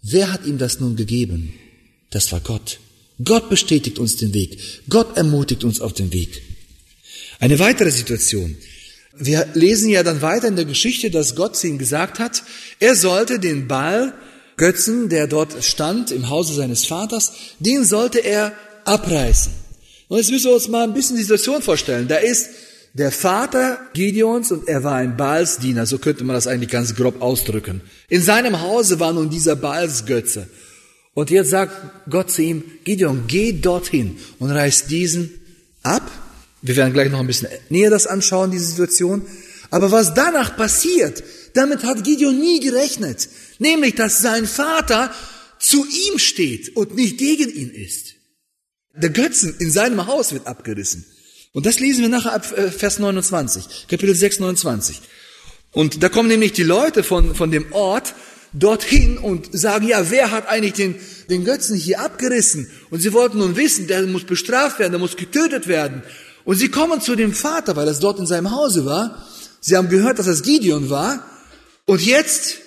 Wer 0.01 0.31
hat 0.31 0.45
ihm 0.45 0.57
das 0.57 0.79
nun 0.79 0.95
gegeben? 0.95 1.53
Das 2.09 2.31
war 2.31 2.39
Gott. 2.39 2.79
Gott 3.23 3.49
bestätigt 3.49 3.99
uns 3.99 4.15
den 4.15 4.33
Weg. 4.33 4.59
Gott 4.89 5.17
ermutigt 5.17 5.63
uns 5.63 5.81
auf 5.81 5.93
dem 5.93 6.13
Weg. 6.13 6.41
Eine 7.39 7.59
weitere 7.59 7.91
Situation. 7.91 8.55
Wir 9.15 9.47
lesen 9.53 9.89
ja 9.89 10.03
dann 10.03 10.21
weiter 10.21 10.47
in 10.47 10.55
der 10.55 10.65
Geschichte, 10.65 11.09
dass 11.09 11.35
Gott 11.35 11.55
zu 11.57 11.67
ihm 11.67 11.79
gesagt 11.79 12.19
hat, 12.19 12.43
er 12.79 12.95
sollte 12.95 13.39
den 13.39 13.67
Baal 13.67 14.13
Götzen, 14.57 15.09
der 15.09 15.27
dort 15.27 15.63
stand 15.63 16.11
im 16.11 16.29
Hause 16.29 16.55
seines 16.55 16.85
Vaters, 16.85 17.31
den 17.59 17.85
sollte 17.85 18.19
er 18.19 18.53
abreißen. 18.85 19.51
Und 20.07 20.17
jetzt 20.17 20.31
müssen 20.31 20.45
wir 20.45 20.55
uns 20.55 20.67
mal 20.67 20.83
ein 20.83 20.93
bisschen 20.93 21.15
die 21.15 21.21
Situation 21.21 21.61
vorstellen. 21.61 22.07
Da 22.07 22.17
ist 22.17 22.49
der 22.97 23.11
Vater 23.11 23.79
Gideons 23.93 24.51
und 24.51 24.67
er 24.67 24.83
war 24.83 24.95
ein 24.95 25.17
Baalsdiener, 25.17 25.85
so 25.85 25.99
könnte 25.99 26.23
man 26.23 26.33
das 26.33 26.47
eigentlich 26.47 26.71
ganz 26.71 26.95
grob 26.95 27.21
ausdrücken. 27.21 27.81
In 28.09 28.23
seinem 28.23 28.61
Hause 28.61 28.99
war 28.99 29.13
nun 29.13 29.29
dieser 29.29 29.55
Baalsgötze. 29.55 30.47
Und 31.13 31.29
jetzt 31.29 31.51
sagt 31.51 31.73
Gott 32.09 32.31
zu 32.31 32.41
ihm, 32.41 32.63
Gideon, 32.83 33.25
geh 33.27 33.53
dorthin 33.53 34.17
und 34.39 34.49
reiß 34.49 34.87
diesen 34.87 35.31
ab. 35.83 36.09
Wir 36.63 36.75
werden 36.75 36.93
gleich 36.93 37.11
noch 37.11 37.19
ein 37.19 37.27
bisschen 37.27 37.49
näher 37.69 37.91
das 37.91 38.07
anschauen, 38.07 38.49
diese 38.49 38.65
Situation. 38.65 39.21
Aber 39.69 39.91
was 39.91 40.15
danach 40.15 40.57
passiert, 40.57 41.23
damit 41.53 41.83
hat 41.83 42.03
Gideon 42.03 42.39
nie 42.39 42.59
gerechnet. 42.61 43.29
Nämlich, 43.59 43.93
dass 43.93 44.21
sein 44.21 44.47
Vater 44.47 45.11
zu 45.59 45.85
ihm 45.85 46.17
steht 46.17 46.75
und 46.75 46.95
nicht 46.95 47.19
gegen 47.19 47.49
ihn 47.49 47.69
ist. 47.69 48.15
Der 48.95 49.11
Götzen 49.11 49.55
in 49.59 49.69
seinem 49.69 50.07
Haus 50.07 50.33
wird 50.33 50.47
abgerissen. 50.47 51.05
Und 51.53 51.65
das 51.65 51.79
lesen 51.79 52.01
wir 52.01 52.09
nachher 52.09 52.33
ab 52.33 52.51
äh, 52.57 52.71
Vers 52.71 52.99
29, 52.99 53.87
Kapitel 53.87 54.15
6, 54.15 54.39
29. 54.39 55.01
Und 55.71 56.01
da 56.01 56.09
kommen 56.09 56.29
nämlich 56.29 56.53
die 56.53 56.63
Leute 56.63 57.03
von, 57.03 57.35
von 57.35 57.51
dem 57.51 57.71
Ort 57.73 58.13
dorthin 58.53 59.17
und 59.17 59.49
sagen, 59.57 59.87
ja, 59.87 60.09
wer 60.09 60.31
hat 60.31 60.47
eigentlich 60.47 60.73
den, 60.73 60.95
den 61.29 61.43
Götzen 61.43 61.75
hier 61.75 62.01
abgerissen? 62.01 62.69
Und 62.89 63.01
sie 63.01 63.13
wollten 63.13 63.39
nun 63.39 63.55
wissen, 63.55 63.87
der 63.87 64.03
muss 64.07 64.23
bestraft 64.23 64.79
werden, 64.79 64.93
der 64.93 64.99
muss 64.99 65.17
getötet 65.17 65.67
werden. 65.67 66.03
Und 66.45 66.55
sie 66.55 66.69
kommen 66.69 67.01
zu 67.01 67.15
dem 67.15 67.33
Vater, 67.33 67.75
weil 67.75 67.85
das 67.85 67.99
dort 67.99 68.19
in 68.19 68.25
seinem 68.25 68.51
Hause 68.51 68.85
war. 68.85 69.25
Sie 69.59 69.75
haben 69.75 69.89
gehört, 69.89 70.17
dass 70.19 70.27
das 70.27 70.43
Gideon 70.43 70.89
war. 70.89 71.25
Und 71.85 72.05
jetzt, 72.05 72.57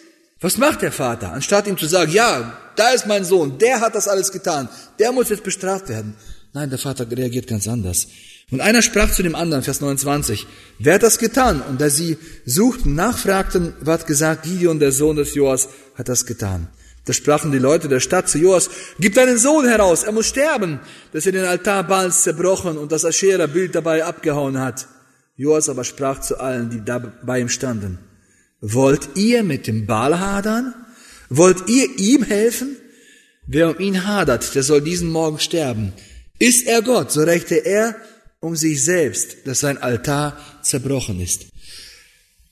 was 0.40 0.59
macht 0.59 0.83
der 0.83 0.93
Vater? 0.93 1.33
Anstatt 1.33 1.66
ihm 1.66 1.79
zu 1.79 1.87
sagen, 1.87 2.12
ja, 2.12 2.59
da 2.77 2.90
ist 2.90 3.07
mein 3.07 3.25
Sohn, 3.25 3.59
der 3.59 3.81
hat 3.81 3.95
das 3.95 4.09
alles 4.09 4.33
getan, 4.33 4.69
der 4.99 5.12
muss 5.12 5.29
jetzt 5.29 5.45
bestraft 5.45 5.88
werden. 5.88 6.14
Nein, 6.53 6.71
der 6.71 6.79
Vater 6.79 7.11
reagiert 7.11 7.47
ganz 7.47 7.69
anders. 7.69 8.07
Und 8.50 8.60
einer 8.60 8.82
sprach 8.82 9.12
zu 9.12 9.22
dem 9.22 9.34
anderen, 9.34 9.62
Vers 9.62 9.80
29, 9.80 10.46
wer 10.78 10.94
hat 10.94 11.02
das 11.02 11.18
getan? 11.18 11.62
Und 11.62 11.80
da 11.80 11.88
sie 11.88 12.18
suchten, 12.44 12.94
nachfragten, 12.94 13.74
ward 13.80 14.06
gesagt, 14.06 14.42
Gideon, 14.42 14.80
der 14.80 14.92
Sohn 14.92 15.16
des 15.16 15.34
Joas, 15.34 15.68
hat 15.94 16.08
das 16.08 16.26
getan. 16.26 16.68
Da 17.04 17.12
sprachen 17.12 17.52
die 17.52 17.58
Leute 17.58 17.88
der 17.88 18.00
Stadt 18.00 18.28
zu 18.28 18.38
Joas, 18.38 18.68
gib 18.98 19.14
deinen 19.14 19.38
Sohn 19.38 19.66
heraus, 19.66 20.02
er 20.02 20.12
muss 20.12 20.26
sterben, 20.26 20.80
dass 21.12 21.26
er 21.26 21.32
den 21.32 21.44
Altar 21.44 21.84
Baals 21.84 22.22
zerbrochen 22.22 22.76
und 22.76 22.92
das 22.92 23.04
Aschera-Bild 23.04 23.74
dabei 23.74 24.04
abgehauen 24.04 24.58
hat. 24.58 24.86
Joas 25.36 25.68
aber 25.68 25.84
sprach 25.84 26.20
zu 26.20 26.38
allen, 26.38 26.70
die 26.70 26.84
da 26.84 26.98
bei 26.98 27.40
ihm 27.40 27.48
standen, 27.48 27.98
wollt 28.60 29.10
ihr 29.14 29.42
mit 29.42 29.66
dem 29.66 29.86
Baal 29.86 30.20
hadern? 30.20 30.74
Wollt 31.30 31.68
ihr 31.68 31.88
ihm 31.98 32.24
helfen? 32.24 32.76
Wer 33.46 33.70
um 33.70 33.78
ihn 33.78 34.06
hadert, 34.06 34.54
der 34.54 34.62
soll 34.62 34.82
diesen 34.82 35.10
Morgen 35.10 35.38
sterben. 35.38 35.92
Ist 36.38 36.66
er 36.66 36.82
Gott, 36.82 37.10
so 37.10 37.22
rächte 37.22 37.54
er 37.54 37.96
um 38.40 38.57
sich 38.57 38.85
selbst, 38.85 39.46
dass 39.46 39.61
sein 39.61 39.79
Altar 39.79 40.38
zerbrochen 40.62 41.20
ist. 41.20 41.46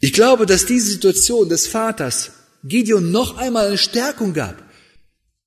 Ich 0.01 0.13
glaube, 0.13 0.47
dass 0.47 0.67
diese 0.67 0.91
Situation 0.91 1.49
des 1.49 1.67
Vaters 1.67 2.31
Gideon 2.65 3.11
noch 3.11 3.37
einmal 3.37 3.69
eine 3.69 3.79
Stärkung 3.79 4.33
gab. 4.33 4.63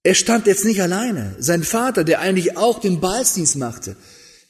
Er 0.03 0.15
stand 0.15 0.47
jetzt 0.47 0.65
nicht 0.65 0.81
alleine. 0.81 1.35
Sein 1.39 1.63
Vater, 1.63 2.03
der 2.03 2.19
eigentlich 2.19 2.57
auch 2.57 2.81
den 2.81 2.99
Balsdienst 2.99 3.55
machte, 3.55 3.95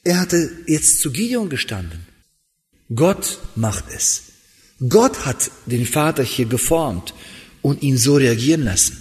er 0.03 0.19
hatte 0.19 0.49
jetzt 0.65 1.01
zu 1.01 1.11
Gideon 1.11 1.49
gestanden. 1.49 2.07
Gott 2.93 3.39
macht 3.55 3.85
es. 3.95 4.23
Gott 4.89 5.25
hat 5.25 5.51
den 5.65 5.85
Vater 5.85 6.23
hier 6.23 6.45
geformt 6.45 7.13
und 7.61 7.83
ihn 7.83 7.97
so 7.97 8.15
reagieren 8.15 8.63
lassen, 8.63 8.97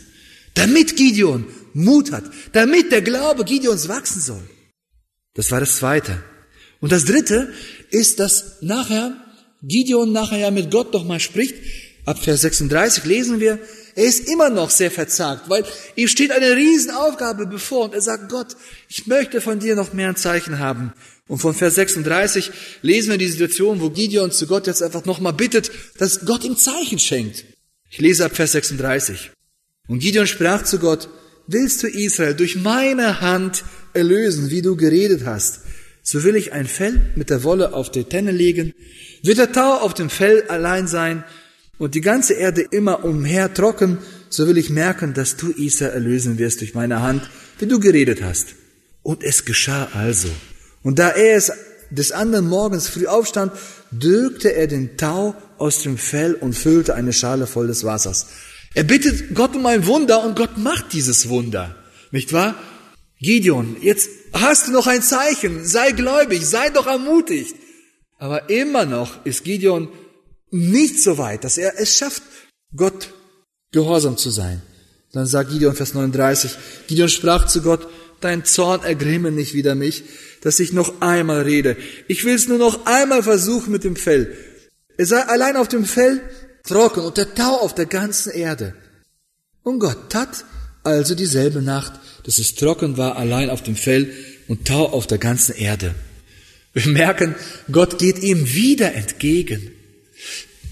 damit 0.55 0.97
Gideon 0.97 1.47
Mut 1.73 2.13
hat, 2.13 2.25
damit 2.53 2.93
der 2.93 3.01
Glaube 3.01 3.45
Gideons 3.45 3.89
wachsen 3.89 4.21
soll. 4.21 4.43
Das 5.35 5.51
war 5.51 5.61
das 5.61 5.77
Zweite. 5.77 6.23
Und 6.81 6.93
das 6.93 7.05
dritte 7.05 7.53
ist, 7.91 8.21
dass 8.21 8.61
nachher 8.63 9.15
Gideon 9.63 10.13
nachher 10.13 10.39
ja 10.39 10.51
mit 10.51 10.71
Gott 10.71 10.95
doch 10.95 11.05
mal 11.05 11.21
spricht. 11.21 11.55
Ab 12.07 12.19
Vers 12.23 12.41
36 12.41 13.05
lesen 13.05 13.41
wir, 13.41 13.59
er 13.95 14.05
ist 14.05 14.29
immer 14.29 14.49
noch 14.49 14.71
sehr 14.71 14.91
verzagt, 14.91 15.51
weil 15.51 15.65
ihm 15.97 16.09
steht 16.09 16.33
eine 16.33 16.57
Riesenaufgabe 16.57 17.47
bevor 17.47 17.85
und 17.85 17.95
er 17.95 18.01
sagt, 18.01 18.31
Gott, 18.31 18.57
ich 18.89 19.07
möchte 19.07 19.41
von 19.41 19.59
dir 19.59 19.77
noch 19.77 19.93
mehr 19.93 20.09
ein 20.09 20.17
Zeichen 20.17 20.59
haben. 20.59 20.93
Und 21.29 21.39
von 21.39 21.55
Vers 21.55 21.75
36 21.75 22.51
lesen 22.83 23.11
wir 23.11 23.19
die 23.19 23.29
Situation, 23.29 23.81
wo 23.81 23.91
Gideon 23.91 24.33
zu 24.33 24.47
Gott 24.47 24.67
jetzt 24.67 24.83
einfach 24.83 25.05
nochmal 25.05 25.33
bittet, 25.33 25.71
dass 25.99 26.25
Gott 26.25 26.45
ihm 26.45 26.57
Zeichen 26.57 26.99
schenkt. 26.99 27.45
Ich 27.91 27.99
lese 27.99 28.25
ab 28.25 28.35
Vers 28.35 28.53
36. 28.53 29.31
Und 29.87 29.99
Gideon 29.99 30.27
sprach 30.27 30.63
zu 30.65 30.79
Gott, 30.79 31.09
willst 31.47 31.83
du 31.83 31.89
Israel 31.89 32.35
durch 32.35 32.57
meine 32.57 33.21
Hand 33.21 33.65
erlösen, 33.93 34.51
wie 34.51 34.63
du 34.63 34.77
geredet 34.77 35.25
hast? 35.25 35.61
So 36.03 36.25
will 36.25 36.37
ich 36.37 36.53
ein 36.53 36.67
Fell 36.67 37.01
mit 37.15 37.31
der 37.31 37.45
Wolle 37.45 37.73
auf 37.73 37.91
die 37.91 38.05
Tenne 38.05 38.33
legen, 38.33 38.75
wird 39.23 39.39
der 39.39 39.53
Tau 39.53 39.79
auf 39.79 39.95
dem 39.95 40.11
Fell 40.11 40.45
allein 40.49 40.87
sein 40.87 41.25
und 41.79 41.95
die 41.95 42.01
ganze 42.01 42.35
Erde 42.35 42.63
immer 42.63 43.05
umher 43.05 43.53
trocken, 43.55 43.99
so 44.29 44.47
will 44.47 44.59
ich 44.59 44.71
merken, 44.71 45.15
dass 45.15 45.37
du 45.37 45.51
Isa 45.51 45.87
erlösen 45.87 46.39
wirst 46.39 46.61
durch 46.61 46.75
meine 46.75 47.01
Hand, 47.01 47.29
wie 47.59 47.67
du 47.67 47.81
geredet 47.81 48.23
hast. 48.23 48.55
Und 49.03 49.25
es 49.25 49.45
geschah 49.45 49.89
also. 49.95 50.29
Und 50.83 50.99
da 50.99 51.09
er 51.09 51.37
es 51.37 51.53
des 51.91 52.13
anderen 52.13 52.49
Morgens 52.49 52.89
früh 52.89 53.07
aufstand, 53.07 53.53
drückte 53.99 54.55
er 54.55 54.67
den 54.67 54.97
Tau 54.97 55.35
aus 55.59 55.83
dem 55.83 55.99
Fell 55.99 56.35
und 56.35 56.55
füllte 56.55 56.95
eine 56.95 57.13
Schale 57.13 57.47
voll 57.47 57.67
des 57.67 57.85
Wassers. 57.85 58.27
Er 58.75 58.85
bittet 58.85 59.35
Gott 59.35 59.57
um 59.57 59.67
ein 59.67 59.87
Wunder 59.87 60.25
und 60.25 60.37
Gott 60.37 60.57
macht 60.57 60.93
dieses 60.93 61.29
Wunder. 61.29 61.75
Nicht 62.13 62.33
wahr? 62.33 62.55
Gideon, 63.21 63.77
jetzt 63.81 64.09
hast 64.33 64.69
du 64.69 64.73
noch 64.73 64.87
ein 64.87 65.03
Zeichen, 65.03 65.67
sei 65.67 65.93
gläubig, 65.93 66.47
sei 66.47 66.71
doch 66.71 66.87
ermutigt. 66.87 67.57
Aber 68.19 68.51
immer 68.51 68.85
noch 68.85 69.25
ist 69.25 69.45
Gideon 69.45 69.89
nicht 70.51 71.03
so 71.03 71.19
weit, 71.19 71.45
dass 71.45 71.59
er 71.59 71.79
es 71.79 71.97
schafft, 71.97 72.23
Gott 72.77 73.13
gehorsam 73.73 74.17
zu 74.17 74.31
sein. 74.31 74.63
Dann 75.13 75.27
sagt 75.27 75.51
Gideon 75.51 75.75
Vers 75.75 75.95
39, 75.95 76.57
Gideon 76.87 77.09
sprach 77.09 77.47
zu 77.47 77.63
Gott, 77.63 77.89
dein 78.21 78.45
Zorn 78.45 78.83
ergrimme 78.83 79.33
nicht 79.33 79.55
wider 79.55 79.75
mich, 79.75 80.05
dass 80.43 80.61
ich 80.61 80.73
noch 80.73 81.01
einmal 81.01 81.43
rede. 81.43 81.77
Ich 82.07 82.25
will 82.25 82.35
es 82.35 82.49
nur 82.49 82.59
noch 82.59 82.87
einmal 82.87 83.23
versuchen 83.23 83.73
mit 83.73 83.85
dem 83.85 83.97
Fell. 83.97 84.37
Es 84.97 85.09
sei 85.09 85.23
allein 85.23 85.57
auf 85.57 85.69
dem 85.69 85.85
Fell 85.85 86.21
trocken 86.65 87.01
und 87.01 87.17
der 87.17 87.35
Tau 87.35 87.57
auf 87.57 87.75
der 87.75 87.87
ganzen 87.87 88.33
Erde. 88.33 88.75
Und 89.63 89.79
Gott 89.79 90.11
tat 90.11 90.45
also 90.91 91.15
dieselbe 91.15 91.63
Nacht 91.63 91.93
dass 92.25 92.39
es 92.39 92.55
trocken 92.55 92.97
war 92.97 93.17
allein 93.17 93.51
auf 93.51 93.63
dem 93.63 93.77
Fell 93.77 94.13
und 94.49 94.67
Tau 94.67 94.87
auf 94.87 95.07
der 95.07 95.19
ganzen 95.19 95.57
Erde. 95.57 95.95
Wir 96.73 96.87
merken, 96.89 97.35
Gott 97.71 97.99
geht 97.99 98.23
ihm 98.23 98.53
wieder 98.53 98.95
entgegen. 98.95 99.73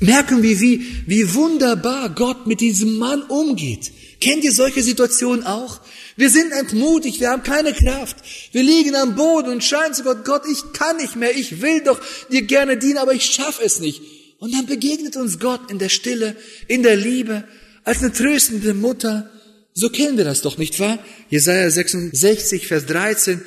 merken 0.01 0.43
wir, 0.43 0.61
wie, 0.61 0.87
wie 1.07 1.35
wunderbar 1.35 2.11
Gott 2.11 2.47
mit 2.47 2.61
diesem 2.61 2.97
Mann 2.99 3.23
umgeht. 3.23 3.91
Kennt 4.21 4.45
ihr 4.45 4.53
solche 4.53 4.83
Situationen 4.83 5.45
auch? 5.45 5.81
Wir 6.17 6.31
sind 6.31 6.53
entmutigt, 6.53 7.21
wir 7.21 7.31
haben 7.31 7.45
keine 7.45 7.73
Kraft. 7.73 8.17
Wir 8.53 8.63
liegen 8.63 8.95
am 8.97 9.15
Boden 9.15 9.51
und 9.51 9.65
schreien 9.65 9.95
zu 9.95 10.03
Gott, 10.03 10.25
Gott, 10.25 10.43
ich 10.51 10.73
kann 10.73 10.97
nicht 10.97 11.17
mehr, 11.17 11.37
ich 11.37 11.61
will 11.63 11.83
doch 11.83 12.01
dir 12.31 12.43
gerne 12.43 12.77
dienen, 12.77 12.99
aber 12.99 13.15
ich 13.15 13.25
schaffe 13.25 13.63
es 13.65 13.81
nicht. 13.81 14.03
Und 14.39 14.55
dann 14.55 14.67
begegnet 14.67 15.17
uns 15.17 15.39
Gott 15.41 15.71
in 15.71 15.79
der 15.79 15.89
Stille, 15.89 16.37
in 16.69 16.83
der 16.83 16.97
Liebe, 16.97 17.45
als 17.85 17.99
eine 17.99 18.13
tröstende 18.13 18.75
Mutter. 18.75 19.31
So 19.75 19.91
kennen 19.91 20.17
wir 20.17 20.25
das 20.25 20.43
doch, 20.43 20.59
nicht 20.59 20.81
wahr? 20.81 20.99
Jesaja 21.31 21.71
66, 21.71 22.67
Vers 22.67 22.87
13. 22.87 23.43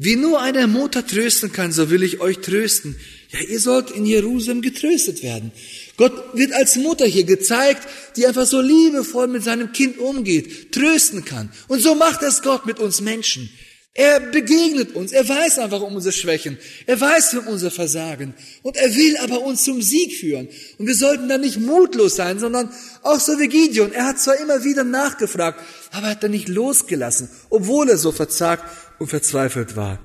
Wie 0.00 0.14
nur 0.14 0.40
eine 0.40 0.68
Mutter 0.68 1.04
trösten 1.04 1.52
kann, 1.52 1.72
so 1.72 1.90
will 1.90 2.04
ich 2.04 2.20
euch 2.20 2.38
trösten. 2.38 2.96
Ja, 3.30 3.40
ihr 3.40 3.58
sollt 3.58 3.90
in 3.90 4.06
Jerusalem 4.06 4.62
getröstet 4.62 5.24
werden. 5.24 5.50
Gott 5.96 6.12
wird 6.34 6.52
als 6.52 6.76
Mutter 6.76 7.04
hier 7.04 7.24
gezeigt, 7.24 7.88
die 8.16 8.24
einfach 8.26 8.46
so 8.46 8.60
liebevoll 8.60 9.26
mit 9.26 9.42
seinem 9.42 9.72
Kind 9.72 9.98
umgeht, 9.98 10.70
trösten 10.72 11.24
kann. 11.24 11.50
Und 11.66 11.82
so 11.82 11.96
macht 11.96 12.22
das 12.22 12.42
Gott 12.42 12.64
mit 12.64 12.78
uns 12.78 13.00
Menschen. 13.00 13.50
Er 13.98 14.20
begegnet 14.20 14.94
uns, 14.94 15.10
er 15.10 15.28
weiß 15.28 15.58
einfach 15.58 15.80
um 15.80 15.96
unsere 15.96 16.12
Schwächen, 16.12 16.56
er 16.86 17.00
weiß 17.00 17.34
um 17.34 17.48
unser 17.48 17.72
Versagen 17.72 18.32
und 18.62 18.76
er 18.76 18.94
will 18.94 19.16
aber 19.16 19.40
uns 19.42 19.64
zum 19.64 19.82
Sieg 19.82 20.14
führen. 20.14 20.46
Und 20.78 20.86
wir 20.86 20.94
sollten 20.94 21.28
dann 21.28 21.40
nicht 21.40 21.58
mutlos 21.58 22.14
sein, 22.14 22.38
sondern 22.38 22.70
auch 23.02 23.18
so 23.18 23.40
wie 23.40 23.48
Gideon. 23.48 23.90
Er 23.90 24.06
hat 24.06 24.20
zwar 24.20 24.38
immer 24.38 24.62
wieder 24.62 24.84
nachgefragt, 24.84 25.60
aber 25.90 26.06
er 26.06 26.10
hat 26.12 26.22
dann 26.22 26.30
nicht 26.30 26.46
losgelassen, 26.46 27.28
obwohl 27.50 27.90
er 27.90 27.98
so 27.98 28.12
verzagt 28.12 28.62
und 29.00 29.08
verzweifelt 29.08 29.74
war. 29.74 29.98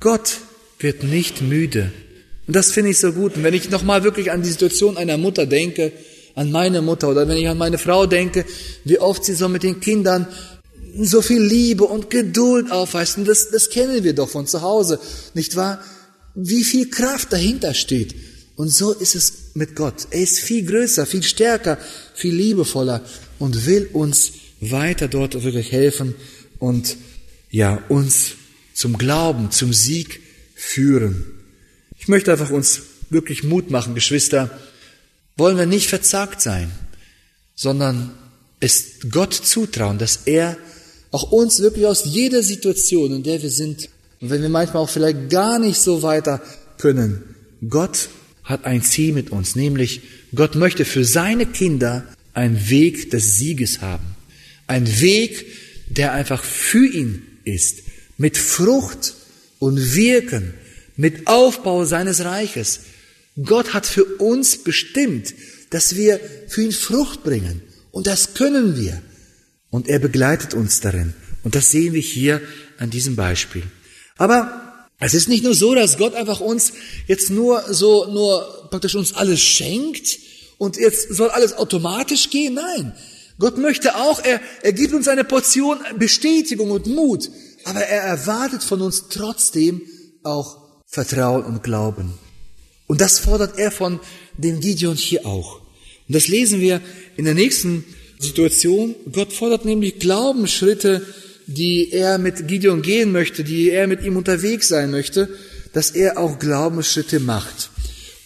Gott 0.00 0.38
wird 0.78 1.02
nicht 1.02 1.42
müde, 1.42 1.92
und 2.46 2.56
das 2.56 2.72
finde 2.72 2.92
ich 2.92 2.98
so 2.98 3.12
gut. 3.12 3.36
Und 3.36 3.42
wenn 3.42 3.52
ich 3.52 3.68
nochmal 3.68 4.02
wirklich 4.02 4.30
an 4.30 4.42
die 4.42 4.48
Situation 4.48 4.96
einer 4.96 5.18
Mutter 5.18 5.44
denke, 5.44 5.92
an 6.34 6.50
meine 6.50 6.80
Mutter 6.80 7.10
oder 7.10 7.28
wenn 7.28 7.36
ich 7.36 7.48
an 7.48 7.58
meine 7.58 7.76
Frau 7.76 8.06
denke, 8.06 8.46
wie 8.84 8.98
oft 8.98 9.26
sie 9.26 9.34
so 9.34 9.50
mit 9.50 9.62
den 9.62 9.80
Kindern 9.80 10.26
so 11.02 11.22
viel 11.22 11.42
Liebe 11.42 11.84
und 11.84 12.10
Geduld 12.10 12.70
aufweist. 12.70 13.18
Und 13.18 13.26
das, 13.26 13.50
das 13.50 13.70
kennen 13.70 14.04
wir 14.04 14.14
doch 14.14 14.28
von 14.28 14.46
zu 14.46 14.62
Hause, 14.62 15.00
nicht 15.34 15.56
wahr? 15.56 15.82
Wie 16.34 16.64
viel 16.64 16.90
Kraft 16.90 17.32
dahinter 17.32 17.74
steht. 17.74 18.14
Und 18.56 18.68
so 18.68 18.92
ist 18.92 19.14
es 19.14 19.32
mit 19.54 19.74
Gott. 19.74 20.08
Er 20.10 20.22
ist 20.22 20.38
viel 20.38 20.64
größer, 20.64 21.06
viel 21.06 21.22
stärker, 21.22 21.78
viel 22.14 22.34
liebevoller 22.34 23.04
und 23.38 23.66
will 23.66 23.88
uns 23.92 24.32
weiter 24.60 25.08
dort 25.08 25.42
wirklich 25.42 25.72
helfen 25.72 26.14
und 26.58 26.96
ja, 27.50 27.82
uns 27.88 28.32
zum 28.74 28.98
Glauben, 28.98 29.50
zum 29.50 29.72
Sieg 29.72 30.20
führen. 30.54 31.26
Ich 31.98 32.08
möchte 32.08 32.32
einfach 32.32 32.50
uns 32.50 32.82
wirklich 33.10 33.44
Mut 33.44 33.70
machen, 33.70 33.94
Geschwister. 33.94 34.50
Wollen 35.36 35.56
wir 35.56 35.66
nicht 35.66 35.88
verzagt 35.88 36.40
sein, 36.40 36.70
sondern 37.54 38.14
es 38.60 39.00
Gott 39.10 39.34
zutrauen, 39.34 39.98
dass 39.98 40.20
er 40.26 40.56
auch 41.14 41.30
uns 41.30 41.60
wirklich 41.60 41.86
aus 41.86 42.04
jeder 42.06 42.42
Situation, 42.42 43.14
in 43.14 43.22
der 43.22 43.40
wir 43.40 43.50
sind, 43.50 43.88
und 44.20 44.30
wenn 44.30 44.42
wir 44.42 44.48
manchmal 44.48 44.82
auch 44.82 44.90
vielleicht 44.90 45.30
gar 45.30 45.60
nicht 45.60 45.78
so 45.78 46.02
weiter 46.02 46.42
können, 46.76 47.22
Gott 47.68 48.08
hat 48.42 48.64
ein 48.64 48.82
Ziel 48.82 49.12
mit 49.12 49.30
uns, 49.30 49.54
nämlich 49.54 50.00
Gott 50.34 50.56
möchte 50.56 50.84
für 50.84 51.04
seine 51.04 51.46
Kinder 51.46 52.04
einen 52.32 52.68
Weg 52.68 53.12
des 53.12 53.38
Sieges 53.38 53.80
haben. 53.80 54.16
Ein 54.66 55.00
Weg, 55.00 55.46
der 55.88 56.12
einfach 56.14 56.42
für 56.42 56.84
ihn 56.84 57.22
ist, 57.44 57.82
mit 58.18 58.36
Frucht 58.36 59.14
und 59.60 59.94
Wirken, 59.94 60.52
mit 60.96 61.28
Aufbau 61.28 61.84
seines 61.84 62.24
Reiches. 62.24 62.80
Gott 63.40 63.72
hat 63.72 63.86
für 63.86 64.04
uns 64.04 64.64
bestimmt, 64.64 65.32
dass 65.70 65.94
wir 65.94 66.18
für 66.48 66.62
ihn 66.62 66.72
Frucht 66.72 67.22
bringen. 67.22 67.62
Und 67.92 68.08
das 68.08 68.34
können 68.34 68.76
wir. 68.76 69.00
Und 69.74 69.88
er 69.88 69.98
begleitet 69.98 70.54
uns 70.54 70.78
darin. 70.78 71.14
Und 71.42 71.56
das 71.56 71.72
sehen 71.72 71.94
wir 71.94 72.00
hier 72.00 72.40
an 72.78 72.90
diesem 72.90 73.16
Beispiel. 73.16 73.64
Aber 74.16 74.86
es 75.00 75.14
ist 75.14 75.28
nicht 75.28 75.42
nur 75.42 75.56
so, 75.56 75.74
dass 75.74 75.98
Gott 75.98 76.14
einfach 76.14 76.38
uns 76.38 76.74
jetzt 77.08 77.28
nur 77.28 77.60
so, 77.74 78.06
nur 78.06 78.68
praktisch 78.70 78.94
uns 78.94 79.14
alles 79.14 79.40
schenkt 79.40 80.20
und 80.58 80.76
jetzt 80.76 81.12
soll 81.12 81.28
alles 81.30 81.54
automatisch 81.54 82.30
gehen. 82.30 82.54
Nein. 82.54 82.94
Gott 83.40 83.58
möchte 83.58 83.96
auch, 83.96 84.22
er, 84.24 84.40
er 84.62 84.72
gibt 84.72 84.94
uns 84.94 85.08
eine 85.08 85.24
Portion 85.24 85.78
Bestätigung 85.98 86.70
und 86.70 86.86
Mut. 86.86 87.28
Aber 87.64 87.80
er 87.80 88.02
erwartet 88.02 88.62
von 88.62 88.80
uns 88.80 89.06
trotzdem 89.10 89.82
auch 90.22 90.56
Vertrauen 90.86 91.44
und 91.44 91.64
Glauben. 91.64 92.14
Und 92.86 93.00
das 93.00 93.18
fordert 93.18 93.58
er 93.58 93.72
von 93.72 93.98
dem 94.38 94.60
Gideon 94.60 94.94
hier 94.94 95.26
auch. 95.26 95.56
Und 96.06 96.14
das 96.14 96.28
lesen 96.28 96.60
wir 96.60 96.80
in 97.16 97.24
der 97.24 97.34
nächsten 97.34 97.84
Situation. 98.24 98.94
Gott 99.12 99.32
fordert 99.32 99.64
nämlich 99.64 99.98
Glaubensschritte, 99.98 101.06
die 101.46 101.92
er 101.92 102.18
mit 102.18 102.48
Gideon 102.48 102.82
gehen 102.82 103.12
möchte, 103.12 103.44
die 103.44 103.70
er 103.70 103.86
mit 103.86 104.02
ihm 104.02 104.16
unterwegs 104.16 104.68
sein 104.68 104.90
möchte, 104.90 105.28
dass 105.72 105.90
er 105.90 106.18
auch 106.18 106.38
Glaubensschritte 106.38 107.20
macht. 107.20 107.70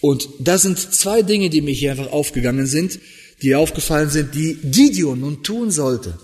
Und 0.01 0.29
da 0.39 0.57
sind 0.57 0.79
zwei 0.79 1.21
Dinge, 1.21 1.49
die 1.49 1.61
mir 1.61 1.73
hier 1.73 1.91
einfach 1.91 2.11
aufgegangen 2.11 2.65
sind, 2.65 2.99
die 3.41 3.55
aufgefallen 3.55 4.09
sind, 4.09 4.35
die 4.35 4.55
Gideon 4.55 5.19
nun 5.19 5.43
tun 5.43 5.71
sollte. 5.71 6.17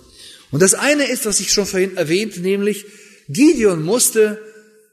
Und 0.52 0.62
das 0.62 0.74
eine 0.74 1.06
ist, 1.06 1.26
was 1.26 1.40
ich 1.40 1.52
schon 1.52 1.66
vorhin 1.66 1.98
erwähnt, 1.98 2.42
nämlich 2.42 2.86
Gideon 3.28 3.84
musste 3.84 4.40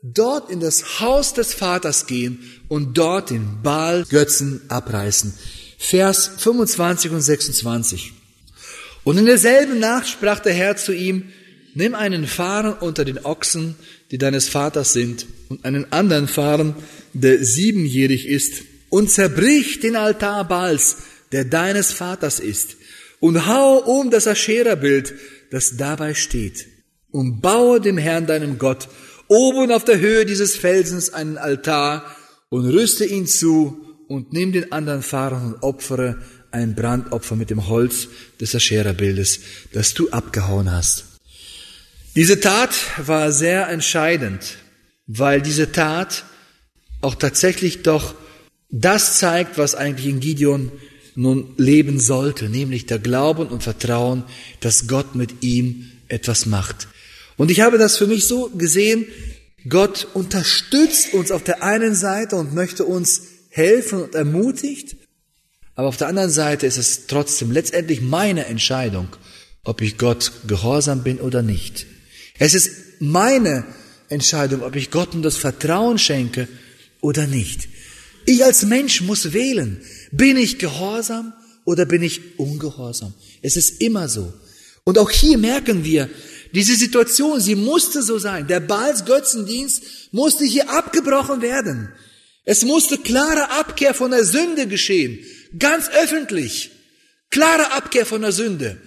dort 0.03 0.51
in 0.51 0.61
das 0.61 1.01
Haus 1.01 1.35
des 1.35 1.55
Vaters 1.55 2.07
gehen 2.07 2.41
und 2.69 2.99
dort 2.99 3.31
den 3.31 3.63
Baal 3.63 4.05
Götzen 4.09 4.63
abreißen. 4.69 5.35
Vers 5.79 6.31
25 6.39 7.13
und 7.13 7.21
26. 7.21 8.13
Und 9.05 9.19
in 9.19 9.27
derselben 9.27 9.79
Nacht 9.79 10.09
sprach 10.09 10.41
der 10.41 10.53
Herr 10.53 10.77
zu 10.77 10.93
ihm, 10.93 11.25
nimm 11.75 11.95
einen 11.95 12.27
Fahren 12.27 12.75
unter 12.75 13.05
den 13.05 13.25
Ochsen, 13.25 13.77
die 14.11 14.19
deines 14.19 14.49
Vaters 14.49 14.93
sind, 14.93 15.27
und 15.49 15.65
einen 15.65 15.93
anderen 15.93 16.29
Fahren, 16.29 16.75
der 17.13 17.45
siebenjährig 17.45 18.27
ist, 18.27 18.63
und 18.91 19.11
zerbrich 19.11 19.81
den 19.81 19.97
Altar 19.97 20.47
Baals, 20.47 20.99
der 21.33 21.45
deines 21.45 21.93
Vaters 21.93 22.41
ist, 22.41 22.77
und 23.21 23.47
hau 23.47 23.79
um 23.79 24.11
das 24.11 24.27
Aschera-Bild, 24.27 25.15
das 25.51 25.77
dabei 25.77 26.15
steht, 26.15 26.67
und 27.11 27.41
baue 27.41 27.81
dem 27.81 27.99
Herrn 27.99 28.27
deinem 28.27 28.59
Gott 28.59 28.89
oben 29.29 29.73
auf 29.73 29.85
der 29.85 29.99
Höhe 29.99 30.27
dieses 30.27 30.57
Felsens 30.57 31.13
einen 31.13 31.39
Altar 31.39 32.05
und 32.51 32.67
rüste 32.67 33.07
ihn 33.07 33.27
zu 33.27 33.81
und 34.09 34.33
nimm 34.33 34.53
den 34.53 34.73
anderen 34.73 35.03
Fahrern 35.03 35.55
und 35.55 35.63
opfere 35.63 36.21
ein 36.53 36.75
Brandopfer 36.75 37.37
mit 37.37 37.51
dem 37.51 37.67
Holz 37.69 38.09
des 38.41 38.55
Aschera-Bildes, 38.55 39.41
das 39.73 39.95
du 39.95 40.11
abgehauen 40.11 40.71
hast. 40.71 41.05
Diese 42.15 42.41
Tat 42.41 42.75
war 42.99 43.33
sehr 43.33 43.69
entscheidend, 43.69 44.57
weil 45.07 45.41
diese 45.41 45.73
Tat 45.73 46.25
auch 47.01 47.15
tatsächlich 47.15 47.83
doch 47.83 48.15
das 48.71 49.19
zeigt, 49.19 49.59
was 49.59 49.75
eigentlich 49.75 50.09
in 50.09 50.21
Gideon 50.21 50.73
nun 51.15 51.55
leben 51.59 52.01
sollte, 52.01 52.49
nämlich 52.49 52.87
der 52.87 52.99
Glauben 52.99 53.49
und 53.49 53.63
Vertrauen, 53.63 54.25
dass 54.61 54.87
Gott 54.87 55.15
mit 55.15 55.43
ihm 55.43 55.91
etwas 56.09 56.47
macht. 56.47 56.89
Und 57.37 57.51
ich 57.51 57.61
habe 57.61 57.79
das 57.79 57.97
für 57.97 58.07
mich 58.07 58.27
so 58.27 58.51
gesehen, 58.51 59.07
Gott 59.69 60.09
unterstützt 60.15 61.15
uns 61.15 61.31
auf 61.31 61.45
der 61.45 61.63
einen 61.63 61.95
Seite 61.95 62.37
und 62.37 62.55
möchte 62.55 62.85
uns 62.85 63.23
helfen 63.49 64.03
und 64.03 64.15
ermutigt, 64.15 64.97
aber 65.75 65.89
auf 65.89 65.97
der 65.97 66.09
anderen 66.09 66.31
Seite 66.31 66.67
ist 66.67 66.77
es 66.77 67.07
trotzdem 67.07 67.51
letztendlich 67.51 68.01
meine 68.01 68.47
Entscheidung, 68.47 69.09
ob 69.65 69.81
ich 69.81 69.99
Gott 69.99 70.33
gehorsam 70.47 71.03
bin 71.03 71.19
oder 71.21 71.43
nicht. 71.43 71.87
Es 72.39 72.55
ist 72.55 72.71
meine 73.01 73.65
Entscheidung, 74.09 74.63
ob 74.63 74.77
ich 74.77 74.91
Gott 74.91 75.15
um 75.15 75.23
das 75.23 75.37
Vertrauen 75.37 75.99
schenke 75.99 76.49
oder 77.01 77.27
nicht. 77.27 77.69
Ich 78.27 78.45
als 78.45 78.65
Mensch 78.65 79.01
muss 79.01 79.33
wählen, 79.33 79.81
bin 80.11 80.37
ich 80.37 80.59
gehorsam 80.59 81.33
oder 81.65 81.87
bin 81.87 82.03
ich 82.03 82.39
ungehorsam. 82.39 83.15
Es 83.41 83.57
ist 83.57 83.81
immer 83.81 84.09
so. 84.09 84.33
Und 84.85 84.99
auch 84.99 85.11
hier 85.11 85.39
merken 85.39 85.85
wir, 85.85 86.09
diese 86.55 86.77
Situation, 86.77 87.41
sie 87.41 87.55
musste 87.55 88.03
so 88.03 88.19
sein. 88.19 88.47
Der 88.47 88.61
Baals 88.61 89.05
Götzendienst 89.05 89.83
musste 90.13 90.45
hier 90.45 90.69
abgebrochen 90.71 91.41
werden. 91.41 91.89
Es 92.45 92.63
musste 92.65 92.99
klare 92.99 93.51
Abkehr 93.51 93.95
von 93.95 94.11
der 94.11 94.25
Sünde 94.25 94.67
geschehen. 94.67 95.21
Ganz 95.59 95.89
öffentlich. 95.89 96.71
Klare 97.31 97.73
Abkehr 97.73 98.07
von 98.07 98.23
der 98.23 98.33
Sünde. 98.33 98.81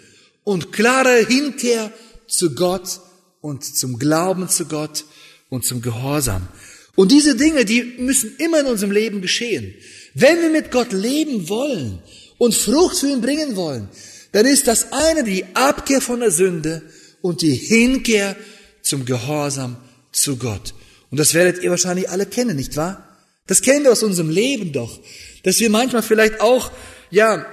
Und 0.44 0.72
klare 0.72 1.26
Hinkehr 1.26 1.92
zu 2.28 2.56
Gott 2.56 3.00
und 3.42 3.64
zum 3.64 4.00
Glauben 4.00 4.50
zu 4.50 4.66
Gott 4.66 5.06
und 5.50 5.66
zum 5.66 5.82
Gehorsam. 5.82 6.48
Und 6.96 7.12
diese 7.12 7.36
Dinge, 7.36 7.66
die 7.66 7.84
müssen 7.84 8.36
immer 8.38 8.62
in 8.62 8.68
unserem 8.68 8.92
Leben 8.92 9.22
geschehen. 9.22 9.74
Wenn 10.14 10.42
wir 10.42 10.50
mit 10.50 10.72
Gott 10.72 10.94
leben 10.94 11.50
wollen 11.50 12.00
und 12.38 12.56
Frucht 12.56 12.98
für 12.98 13.10
ihn 13.10 13.22
bringen 13.22 13.56
wollen, 13.56 13.90
dann 14.32 14.46
ist 14.46 14.68
das 14.68 14.92
eine 14.92 15.24
die 15.24 15.46
Abkehr 15.54 16.02
von 16.02 16.22
der 16.22 16.32
Sünde 16.32 16.82
und 17.22 17.42
die 17.42 17.56
Hinkehr 17.56 18.36
zum 18.82 19.06
Gehorsam 19.06 19.78
zu 20.12 20.38
Gott. 20.38 20.74
Und 21.12 21.20
das 21.20 21.34
werdet 21.34 21.64
ihr 21.64 21.70
wahrscheinlich 21.70 22.10
alle 22.10 22.26
kennen, 22.26 22.56
nicht 22.56 22.76
wahr? 22.76 23.18
Das 23.48 23.62
kennen 23.62 23.84
wir 23.84 23.92
aus 23.92 24.04
unserem 24.04 24.30
Leben 24.30 24.72
doch, 24.72 25.00
dass 25.46 25.60
wir 25.60 25.70
manchmal 25.70 26.02
vielleicht 26.02 26.42
auch, 26.42 26.72
ja, 27.12 27.46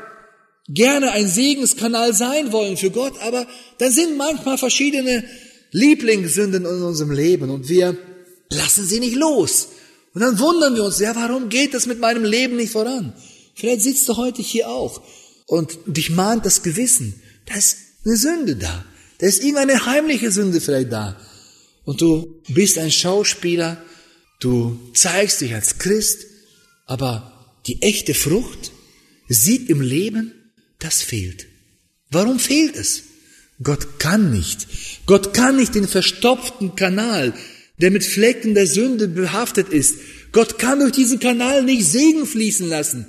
gerne 0.67 1.13
ein 1.13 1.29
Segenskanal 1.29 2.15
sein 2.15 2.51
wollen 2.51 2.79
für 2.79 2.91
Gott, 2.91 3.21
aber 3.21 3.47
da 3.79 3.91
sind 3.91 4.17
manchmal 4.17 4.57
verschiedene 4.57 5.25
Lieblingssünden 5.73 6.65
in 6.65 6.83
unserem 6.83 7.11
Leben 7.11 7.51
und 7.51 7.69
wir 7.69 7.97
lassen 8.49 8.87
sie 8.87 8.99
nicht 8.99 9.15
los. 9.15 9.69
Und 10.15 10.23
dann 10.23 10.39
wundern 10.39 10.75
wir 10.75 10.85
uns, 10.85 11.01
ja, 11.01 11.15
warum 11.15 11.51
geht 11.51 11.75
das 11.75 11.85
mit 11.85 12.01
meinem 12.01 12.25
Leben 12.25 12.57
nicht 12.57 12.73
voran? 12.73 13.13
Vielleicht 13.55 13.83
sitzt 13.83 14.09
du 14.09 14.17
heute 14.17 14.41
hier 14.41 14.71
auch 14.71 15.03
und 15.47 15.79
dich 15.87 16.09
mahnt 16.09 16.47
das 16.47 16.63
Gewissen. 16.63 17.21
Da 17.45 17.57
ist 17.57 17.77
eine 18.07 18.17
Sünde 18.17 18.57
da. 18.57 18.87
Da 19.19 19.27
ist 19.27 19.43
irgendeine 19.43 19.85
heimliche 19.85 20.31
Sünde 20.31 20.63
vielleicht 20.63 20.93
da. 20.93 21.21
Und 21.85 22.01
du 22.01 22.41
bist 22.49 22.79
ein 22.79 22.91
Schauspieler, 22.91 23.83
du 24.41 24.79
zeigst 24.95 25.43
dich 25.43 25.55
als 25.55 25.77
Christ, 25.77 26.25
aber 26.87 27.32
die 27.67 27.83
echte 27.83 28.15
Frucht 28.15 28.73
sieht 29.29 29.69
im 29.69 29.81
Leben, 29.81 30.33
das 30.79 31.03
fehlt. 31.03 31.47
Warum 32.11 32.39
fehlt 32.39 32.77
es? 32.77 33.05
Gott 33.63 33.99
kann 33.99 34.33
nicht. 34.33 34.67
Gott 35.07 35.35
kann 35.35 35.57
nicht 35.57 35.75
den 35.75 35.87
verstopften 35.87 36.75
Kanal, 36.75 37.33
der 37.79 37.91
mit 37.91 38.05
Flecken 38.05 38.55
der 38.55 38.67
Sünde 38.67 39.09
behaftet 39.09 39.69
ist. 39.69 39.97
Gott 40.33 40.59
kann 40.59 40.81
durch 40.81 40.93
diesen 40.93 41.21
Kanal 41.21 41.63
nicht 41.63 41.87
Segen 41.87 42.27
fließen 42.27 42.69
lassen. 42.69 43.07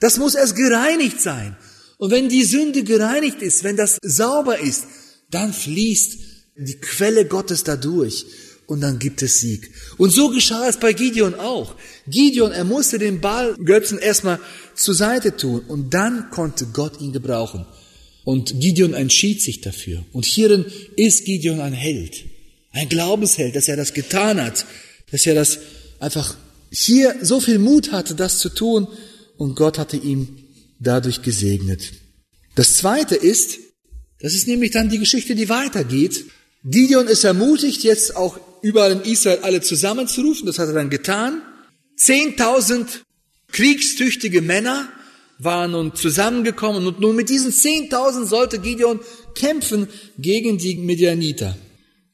Das 0.00 0.18
muss 0.18 0.34
erst 0.34 0.56
gereinigt 0.56 1.20
sein. 1.20 1.56
Und 1.96 2.10
wenn 2.10 2.28
die 2.28 2.44
Sünde 2.44 2.82
gereinigt 2.82 3.40
ist, 3.40 3.64
wenn 3.64 3.76
das 3.76 3.98
sauber 4.02 4.58
ist, 4.58 4.84
dann 5.30 5.52
fließt 5.52 6.18
die 6.56 6.80
Quelle 6.80 7.26
Gottes 7.26 7.64
dadurch 7.64 8.26
und 8.66 8.80
dann 8.80 8.98
gibt 8.98 9.22
es 9.22 9.40
Sieg. 9.40 9.70
Und 9.98 10.10
so 10.10 10.30
geschah 10.30 10.68
es 10.68 10.78
bei 10.78 10.92
Gideon 10.92 11.34
auch. 11.34 11.74
Gideon, 12.06 12.52
er 12.52 12.64
musste 12.64 12.98
den 12.98 13.20
Baal-Götzen 13.20 13.98
erstmal 13.98 14.40
zur 14.74 14.94
Seite 14.94 15.36
tun 15.36 15.60
und 15.68 15.92
dann 15.92 16.30
konnte 16.30 16.66
Gott 16.66 17.00
ihn 17.00 17.12
gebrauchen. 17.12 17.66
Und 18.24 18.58
Gideon 18.60 18.94
entschied 18.94 19.42
sich 19.42 19.60
dafür. 19.60 20.04
Und 20.12 20.24
hierin 20.24 20.64
ist 20.96 21.24
Gideon 21.24 21.60
ein 21.60 21.74
Held, 21.74 22.24
ein 22.72 22.88
Glaubensheld, 22.88 23.54
dass 23.54 23.68
er 23.68 23.76
das 23.76 23.92
getan 23.92 24.42
hat, 24.42 24.64
dass 25.10 25.26
er 25.26 25.34
das 25.34 25.58
einfach 26.00 26.36
hier 26.70 27.16
so 27.22 27.40
viel 27.40 27.58
Mut 27.58 27.92
hatte, 27.92 28.14
das 28.14 28.38
zu 28.38 28.48
tun 28.48 28.88
und 29.36 29.54
Gott 29.54 29.78
hatte 29.78 29.96
ihm 29.96 30.38
dadurch 30.80 31.22
gesegnet. 31.22 31.92
Das 32.54 32.76
zweite 32.76 33.14
ist, 33.14 33.58
das 34.20 34.34
ist 34.34 34.48
nämlich 34.48 34.70
dann 34.70 34.88
die 34.88 34.98
Geschichte, 34.98 35.34
die 35.34 35.48
weitergeht. 35.48 36.24
Gideon 36.64 37.08
ist 37.08 37.24
ermutigt, 37.24 37.84
jetzt 37.84 38.16
auch 38.16 38.38
überall 38.64 38.92
in 38.92 39.02
Israel 39.02 39.40
alle 39.42 39.60
zusammenzurufen. 39.60 40.46
Das 40.46 40.58
hat 40.58 40.68
er 40.68 40.74
dann 40.74 40.90
getan. 40.90 41.42
Zehntausend 41.96 43.04
kriegstüchtige 43.52 44.40
Männer 44.40 44.88
waren 45.38 45.72
nun 45.72 45.94
zusammengekommen 45.94 46.86
und 46.86 46.98
nun 46.98 47.14
mit 47.14 47.28
diesen 47.28 47.52
Zehntausend 47.52 48.28
sollte 48.28 48.58
Gideon 48.58 49.00
kämpfen 49.34 49.88
gegen 50.18 50.58
die 50.58 50.76
Medianiter. 50.76 51.56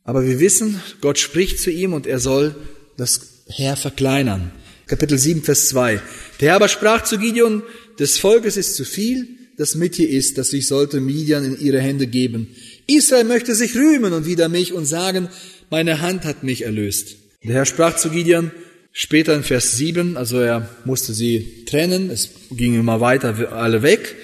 Aber 0.04 0.26
wir 0.26 0.40
wissen, 0.40 0.80
Gott 1.00 1.18
spricht 1.18 1.60
zu 1.60 1.70
ihm 1.70 1.92
und 1.92 2.06
er 2.06 2.18
soll 2.18 2.56
das 2.96 3.44
Heer 3.46 3.76
verkleinern. 3.76 4.50
Kapitel 4.86 5.18
7, 5.18 5.42
Vers 5.42 5.68
2. 5.68 6.00
Der 6.40 6.48
Herr 6.48 6.56
aber 6.56 6.68
sprach 6.68 7.04
zu 7.04 7.18
Gideon, 7.18 7.62
des 7.98 8.18
Volkes 8.18 8.56
ist 8.56 8.74
zu 8.74 8.84
viel, 8.84 9.28
das 9.56 9.74
mit 9.76 9.98
dir 9.98 10.08
ist, 10.08 10.38
dass 10.38 10.52
ich 10.52 10.66
sollte 10.66 11.00
Midian 11.00 11.44
in 11.44 11.60
ihre 11.60 11.80
Hände 11.80 12.06
geben. 12.06 12.48
Israel 12.86 13.24
möchte 13.24 13.54
sich 13.54 13.76
rühmen 13.76 14.12
und 14.14 14.26
wieder 14.26 14.48
mich 14.48 14.72
und 14.72 14.86
sagen, 14.86 15.28
meine 15.70 16.00
Hand 16.00 16.24
hat 16.24 16.42
mich 16.42 16.62
erlöst. 16.62 17.16
Der 17.44 17.54
Herr 17.54 17.66
sprach 17.66 17.96
zu 17.96 18.10
Gideon, 18.10 18.50
später 18.92 19.34
in 19.34 19.44
Vers 19.44 19.76
7, 19.76 20.16
also 20.16 20.38
er 20.38 20.68
musste 20.84 21.14
sie 21.14 21.64
trennen, 21.64 22.10
es 22.10 22.30
ging 22.50 22.74
immer 22.74 23.00
weiter, 23.00 23.52
alle 23.52 23.82
weg. 23.82 24.16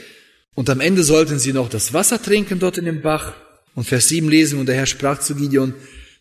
Und 0.54 0.68
am 0.70 0.80
Ende 0.80 1.02
sollten 1.02 1.38
sie 1.38 1.52
noch 1.52 1.68
das 1.68 1.92
Wasser 1.92 2.20
trinken 2.20 2.59
dort 2.59 2.78
in 2.78 2.85
dem 2.85 3.00
Bach. 3.00 3.35
Und 3.74 3.85
Vers 3.85 4.09
7 4.09 4.28
lesen, 4.28 4.59
und 4.59 4.66
der 4.66 4.74
Herr 4.74 4.87
sprach 4.87 5.20
zu 5.20 5.35
Gideon, 5.35 5.74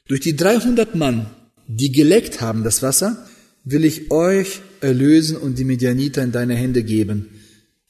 durch 0.07 0.19
die 0.19 0.35
300 0.35 0.95
Mann, 0.95 1.29
die 1.67 1.91
geleckt 1.91 2.41
haben 2.41 2.63
das 2.63 2.83
Wasser, 2.83 3.27
will 3.63 3.83
ich 3.83 4.11
euch 4.11 4.61
erlösen 4.81 5.37
und 5.37 5.57
die 5.57 5.63
Medianiter 5.63 6.21
in 6.21 6.31
deine 6.31 6.55
Hände 6.55 6.83
geben. 6.83 7.29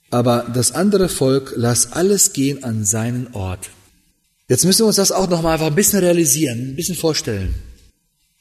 Aber 0.09 0.49
das 0.53 0.71
andere 0.71 1.09
Volk 1.09 1.53
lass 1.57 1.91
alles 1.91 2.31
gehen 2.31 2.63
an 2.63 2.85
seinen 2.85 3.33
Ort. 3.33 3.69
Jetzt 4.47 4.65
müssen 4.65 4.81
wir 4.81 4.88
uns 4.88 4.97
das 4.97 5.12
auch 5.12 5.27
nochmal 5.27 5.53
einfach 5.53 5.67
ein 5.67 5.75
bisschen 5.75 5.99
realisieren, 5.99 6.71
ein 6.71 6.75
bisschen 6.75 6.95
vorstellen. 6.95 7.55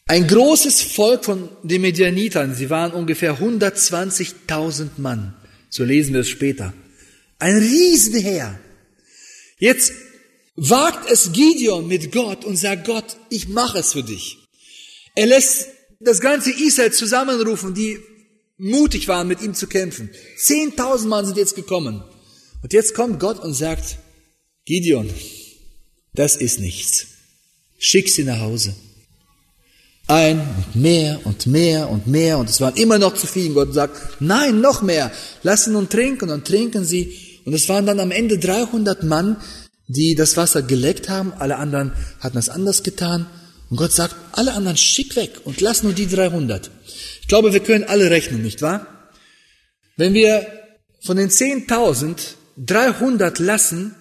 Ein 0.06 0.26
großes 0.26 0.82
Volk 0.82 1.24
von 1.24 1.48
den 1.62 1.80
Medianitern, 1.80 2.54
sie 2.54 2.68
waren 2.68 2.92
ungefähr 2.92 3.38
120.000 3.38 4.98
Mann, 4.98 5.34
so 5.70 5.82
lesen 5.82 6.12
wir 6.12 6.20
es 6.20 6.28
später. 6.28 6.74
Ein 7.38 7.56
Riesenheer. 7.56 8.58
Jetzt 9.58 9.92
wagt 10.56 11.10
es 11.10 11.32
Gideon 11.32 11.88
mit 11.88 12.12
Gott 12.12 12.44
und 12.44 12.56
sagt, 12.56 12.86
Gott, 12.86 13.16
ich 13.30 13.48
mache 13.48 13.78
es 13.78 13.92
für 13.92 14.02
dich. 14.02 14.38
Er 15.14 15.26
lässt 15.26 15.68
das 16.00 16.20
ganze 16.20 16.50
Israel 16.50 16.92
zusammenrufen, 16.92 17.72
die 17.72 17.98
mutig 18.58 19.08
waren, 19.08 19.26
mit 19.26 19.40
ihm 19.40 19.54
zu 19.54 19.66
kämpfen. 19.66 20.10
Zehntausend 20.36 21.08
Mann 21.08 21.24
sind 21.24 21.38
jetzt 21.38 21.56
gekommen. 21.56 22.04
Und 22.62 22.72
jetzt 22.72 22.94
kommt 22.94 23.20
Gott 23.20 23.40
und 23.40 23.54
sagt, 23.54 23.98
Gideon, 24.64 25.08
das 26.14 26.36
ist 26.36 26.60
nichts. 26.60 27.06
Schick 27.78 28.08
sie 28.08 28.24
nach 28.24 28.40
Hause. 28.40 28.74
Ein 30.06 30.40
und 30.40 30.76
mehr 30.76 31.20
und 31.24 31.46
mehr 31.46 31.88
und 31.88 32.06
mehr 32.06 32.38
und 32.38 32.50
es 32.50 32.60
waren 32.60 32.76
immer 32.76 32.98
noch 32.98 33.14
zu 33.14 33.26
viel. 33.26 33.48
Und 33.48 33.54
Gott 33.54 33.74
sagt, 33.74 34.20
nein, 34.20 34.60
noch 34.60 34.82
mehr. 34.82 35.10
Lassen 35.42 35.72
nun 35.72 35.88
trinken 35.88 36.30
und 36.30 36.46
trinken 36.46 36.84
sie. 36.84 37.18
Und 37.44 37.54
es 37.54 37.68
waren 37.68 37.86
dann 37.86 38.00
am 38.00 38.10
Ende 38.10 38.38
300 38.38 39.02
Mann, 39.02 39.38
die 39.88 40.14
das 40.14 40.36
Wasser 40.36 40.62
geleckt 40.62 41.08
haben. 41.08 41.32
Alle 41.38 41.56
anderen 41.56 41.92
hatten 42.20 42.36
das 42.36 42.48
anders 42.48 42.82
getan. 42.82 43.26
Und 43.70 43.78
Gott 43.78 43.92
sagt, 43.92 44.14
alle 44.32 44.52
anderen 44.52 44.76
schick 44.76 45.16
weg 45.16 45.40
und 45.44 45.60
lass 45.60 45.82
nur 45.82 45.94
die 45.94 46.06
300. 46.06 46.70
Ich 47.22 47.28
glaube, 47.28 47.52
wir 47.52 47.60
können 47.60 47.84
alle 47.84 48.10
rechnen, 48.10 48.42
nicht 48.42 48.62
wahr? 48.62 48.86
Wenn 49.96 50.12
wir 50.12 50.46
von 51.00 51.16
den 51.16 51.30
10.000 51.30 52.16
300 52.56 53.38
lassen, 53.38 53.94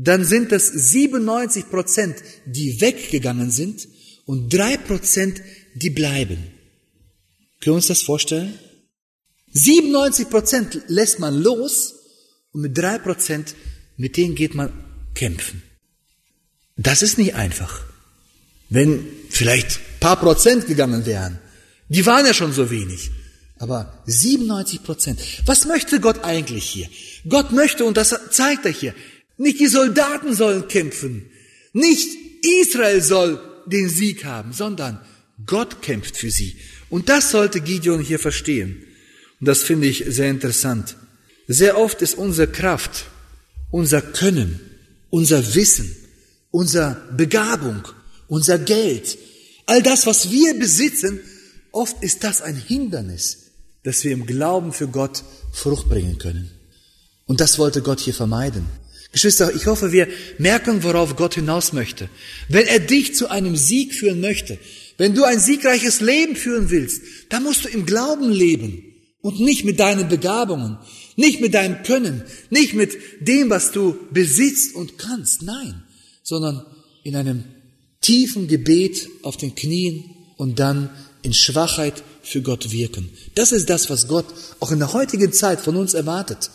dann 0.00 0.24
sind 0.24 0.52
es 0.52 0.68
97 0.68 1.70
Prozent, 1.70 2.16
die 2.46 2.80
weggegangen 2.80 3.50
sind 3.50 3.88
und 4.26 4.48
drei 4.48 4.76
Prozent, 4.76 5.42
die 5.74 5.90
bleiben. 5.90 6.36
Können 7.60 7.72
wir 7.72 7.74
uns 7.74 7.88
das 7.88 8.02
vorstellen? 8.02 8.56
97 9.52 10.30
Prozent 10.30 10.82
lässt 10.86 11.18
man 11.18 11.34
los 11.34 11.94
und 12.52 12.60
mit 12.60 12.78
drei 12.78 12.98
Prozent, 12.98 13.56
mit 13.96 14.16
denen 14.16 14.36
geht 14.36 14.54
man 14.54 14.72
kämpfen. 15.14 15.64
Das 16.76 17.02
ist 17.02 17.18
nicht 17.18 17.34
einfach. 17.34 17.84
Wenn 18.68 19.04
vielleicht 19.30 19.80
paar 19.98 20.20
Prozent 20.20 20.68
gegangen 20.68 21.06
wären, 21.06 21.40
die 21.88 22.06
waren 22.06 22.24
ja 22.24 22.34
schon 22.34 22.52
so 22.52 22.70
wenig. 22.70 23.10
Aber 23.58 24.00
97 24.06 24.84
Prozent. 24.84 25.20
Was 25.44 25.66
möchte 25.66 25.98
Gott 25.98 26.22
eigentlich 26.22 26.70
hier? 26.70 26.88
Gott 27.28 27.50
möchte, 27.50 27.84
und 27.84 27.96
das 27.96 28.14
zeigt 28.30 28.64
er 28.64 28.70
hier, 28.70 28.94
nicht 29.38 29.60
die 29.60 29.68
Soldaten 29.68 30.34
sollen 30.34 30.68
kämpfen. 30.68 31.30
Nicht 31.72 32.08
Israel 32.62 33.00
soll 33.02 33.40
den 33.66 33.88
Sieg 33.88 34.24
haben, 34.24 34.52
sondern 34.52 35.00
Gott 35.46 35.82
kämpft 35.82 36.16
für 36.16 36.30
sie. 36.30 36.56
Und 36.90 37.08
das 37.08 37.30
sollte 37.30 37.60
Gideon 37.60 38.00
hier 38.00 38.18
verstehen. 38.18 38.84
Und 39.40 39.46
das 39.46 39.62
finde 39.62 39.86
ich 39.86 40.04
sehr 40.08 40.30
interessant. 40.30 40.96
Sehr 41.46 41.78
oft 41.78 42.02
ist 42.02 42.14
unsere 42.18 42.48
Kraft, 42.48 43.06
unser 43.70 44.02
Können, 44.02 44.60
unser 45.10 45.54
Wissen, 45.54 45.94
unsere 46.50 46.96
Begabung, 47.16 47.86
unser 48.26 48.58
Geld, 48.58 49.18
all 49.66 49.82
das, 49.82 50.06
was 50.06 50.30
wir 50.30 50.58
besitzen, 50.58 51.20
oft 51.72 52.02
ist 52.02 52.24
das 52.24 52.42
ein 52.42 52.56
Hindernis, 52.56 53.50
dass 53.84 54.02
wir 54.02 54.12
im 54.12 54.26
Glauben 54.26 54.72
für 54.72 54.88
Gott 54.88 55.22
Frucht 55.52 55.88
bringen 55.88 56.18
können. 56.18 56.50
Und 57.26 57.40
das 57.40 57.58
wollte 57.58 57.82
Gott 57.82 58.00
hier 58.00 58.14
vermeiden. 58.14 58.66
Geschwister, 59.12 59.54
ich 59.54 59.66
hoffe, 59.66 59.92
wir 59.92 60.08
merken, 60.38 60.82
worauf 60.82 61.16
Gott 61.16 61.34
hinaus 61.34 61.72
möchte. 61.72 62.08
Wenn 62.48 62.66
er 62.66 62.80
dich 62.80 63.14
zu 63.14 63.30
einem 63.30 63.56
Sieg 63.56 63.94
führen 63.94 64.20
möchte, 64.20 64.58
wenn 64.98 65.14
du 65.14 65.24
ein 65.24 65.40
siegreiches 65.40 66.00
Leben 66.00 66.36
führen 66.36 66.70
willst, 66.70 67.02
dann 67.30 67.44
musst 67.44 67.64
du 67.64 67.68
im 67.68 67.86
Glauben 67.86 68.30
leben 68.30 68.82
und 69.20 69.40
nicht 69.40 69.64
mit 69.64 69.80
deinen 69.80 70.08
Begabungen, 70.08 70.78
nicht 71.16 71.40
mit 71.40 71.54
deinem 71.54 71.82
Können, 71.82 72.22
nicht 72.50 72.74
mit 72.74 72.96
dem, 73.20 73.48
was 73.50 73.72
du 73.72 73.96
besitzt 74.10 74.74
und 74.74 74.98
kannst, 74.98 75.42
nein, 75.42 75.82
sondern 76.22 76.66
in 77.02 77.16
einem 77.16 77.44
tiefen 78.00 78.48
Gebet 78.48 79.08
auf 79.22 79.36
den 79.36 79.54
Knien 79.54 80.04
und 80.36 80.58
dann 80.58 80.90
in 81.22 81.32
Schwachheit 81.32 82.02
für 82.22 82.42
Gott 82.42 82.70
wirken. 82.70 83.10
Das 83.34 83.52
ist 83.52 83.70
das, 83.70 83.90
was 83.90 84.06
Gott 84.08 84.26
auch 84.60 84.70
in 84.70 84.78
der 84.78 84.92
heutigen 84.92 85.32
Zeit 85.32 85.60
von 85.60 85.76
uns 85.76 85.94
erwartet. 85.94 86.50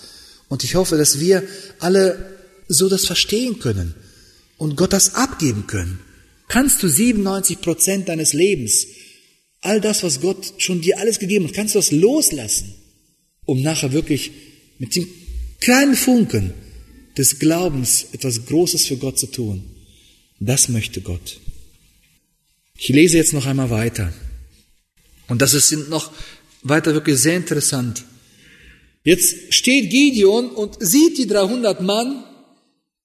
Und 0.50 0.64
ich 0.64 0.76
hoffe, 0.76 0.98
dass 0.98 1.20
wir 1.20 1.44
alle 1.80 2.43
so 2.68 2.90
das 2.90 3.06
verstehen 3.06 3.60
können 3.60 3.96
und 4.58 4.76
Gott 4.76 4.94
das 4.94 5.16
abgeben 5.16 5.68
können. 5.68 6.00
Kannst 6.48 6.84
du 6.84 6.90
97 6.90 7.62
Prozent 7.62 8.10
deines 8.10 8.34
Lebens, 8.34 8.88
all 9.62 9.82
das, 9.82 10.04
was 10.04 10.22
Gott 10.22 10.54
schon 10.58 10.82
dir 10.82 11.00
alles 11.00 11.20
gegeben 11.20 11.48
hat, 11.48 11.54
kannst 11.54 11.76
du 11.76 11.80
das 11.80 11.92
loslassen? 11.92 12.76
um 13.46 13.62
nachher 13.62 13.94
wirklich 13.94 14.32
mit 14.80 14.96
dem 14.96 15.08
kleinen 15.60 15.96
Funken 15.96 16.54
des 17.18 17.40
Glaubens 17.40 18.08
etwas 18.12 18.46
Großes 18.46 18.88
für 18.88 18.98
Gott 18.98 19.20
zu 19.20 19.28
tun. 19.28 19.64
Das 20.40 20.70
möchte 20.70 21.02
Gott. 21.02 21.40
Ich 22.78 22.90
lese 22.90 23.18
jetzt 23.18 23.34
noch 23.34 23.46
einmal 23.46 23.70
weiter. 23.70 24.14
Und 25.28 25.42
das 25.42 25.54
ist 25.54 25.72
noch 25.90 26.12
weiter 26.64 26.94
wirklich 26.94 27.20
sehr 27.20 27.38
interessant. 27.38 28.04
Jetzt 29.04 29.54
steht 29.54 29.90
Gideon 29.90 30.50
und 30.50 30.78
sieht 30.80 31.18
die 31.18 31.28
300 31.28 31.82
Mann. 31.82 32.24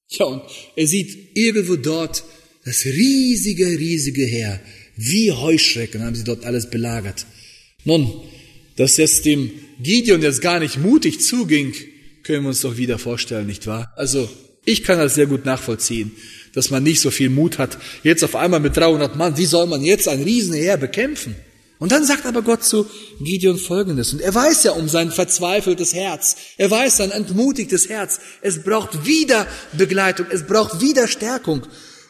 Ja, 0.09 0.25
und 0.27 0.42
er 0.75 0.87
sieht 0.87 1.37
irgendwo 1.37 1.77
dort 1.77 2.25
das 2.64 2.85
riesige, 2.85 3.66
riesige 3.66 4.25
Heer. 4.25 4.61
Wie 4.97 5.31
Heuschrecken 5.33 6.03
haben 6.03 6.14
sie 6.14 6.25
dort 6.25 6.44
alles 6.44 6.71
belagert. 6.71 7.27
Nun, 7.85 8.23
dass 8.77 8.97
jetzt 8.97 9.25
dem 9.25 9.51
Gideon 9.81 10.23
jetzt 10.23 10.42
gar 10.42 10.61
nicht 10.61 10.79
mutig 10.79 11.21
zuging, 11.21 11.75
können 12.23 12.42
wir 12.42 12.49
uns 12.49 12.62
doch 12.62 12.77
wieder 12.77 12.99
vorstellen, 12.99 13.47
nicht 13.47 13.66
wahr? 13.66 13.92
Also, 13.97 14.29
ich 14.64 14.83
kann 14.83 14.99
das 14.99 15.14
sehr 15.14 15.27
gut 15.27 15.44
nachvollziehen, 15.44 16.11
dass 16.53 16.71
man 16.71 16.83
nicht 16.83 17.01
so 17.01 17.11
viel 17.11 17.31
Mut 17.31 17.59
hat. 17.59 17.79
Jetzt 18.03 18.23
auf 18.25 18.37
einmal 18.37 18.61
mit 18.61 18.77
300 18.77 19.16
Mann, 19.16 19.38
wie 19.38 19.47
soll 19.47 19.66
man 19.66 19.83
jetzt 19.83 20.09
ein 20.09 20.23
Riesenheer 20.23 20.77
bekämpfen? 20.77 21.37
Und 21.78 21.92
dann 21.92 22.04
sagt 22.04 22.26
aber 22.26 22.42
Gott 22.42 22.64
zu 22.64 22.86
Gideon 23.20 23.56
Folgendes. 23.56 24.12
Und 24.12 24.20
er 24.20 24.34
weiß 24.34 24.64
ja 24.64 24.72
um 24.72 24.88
sein 24.88 25.12
verzweifeltes 25.12 25.94
Herz. 25.94 26.36
Er 26.56 26.70
weiß 26.70 26.96
sein 26.96 27.12
entmutigtes 27.12 27.88
Herz. 27.88 28.18
Es 28.42 28.64
braucht 28.64 29.06
wieder 29.06 29.46
Begleitung. 29.76 30.26
Es 30.30 30.44
braucht 30.44 30.80
wieder 30.80 31.06
Stärkung. 31.06 31.62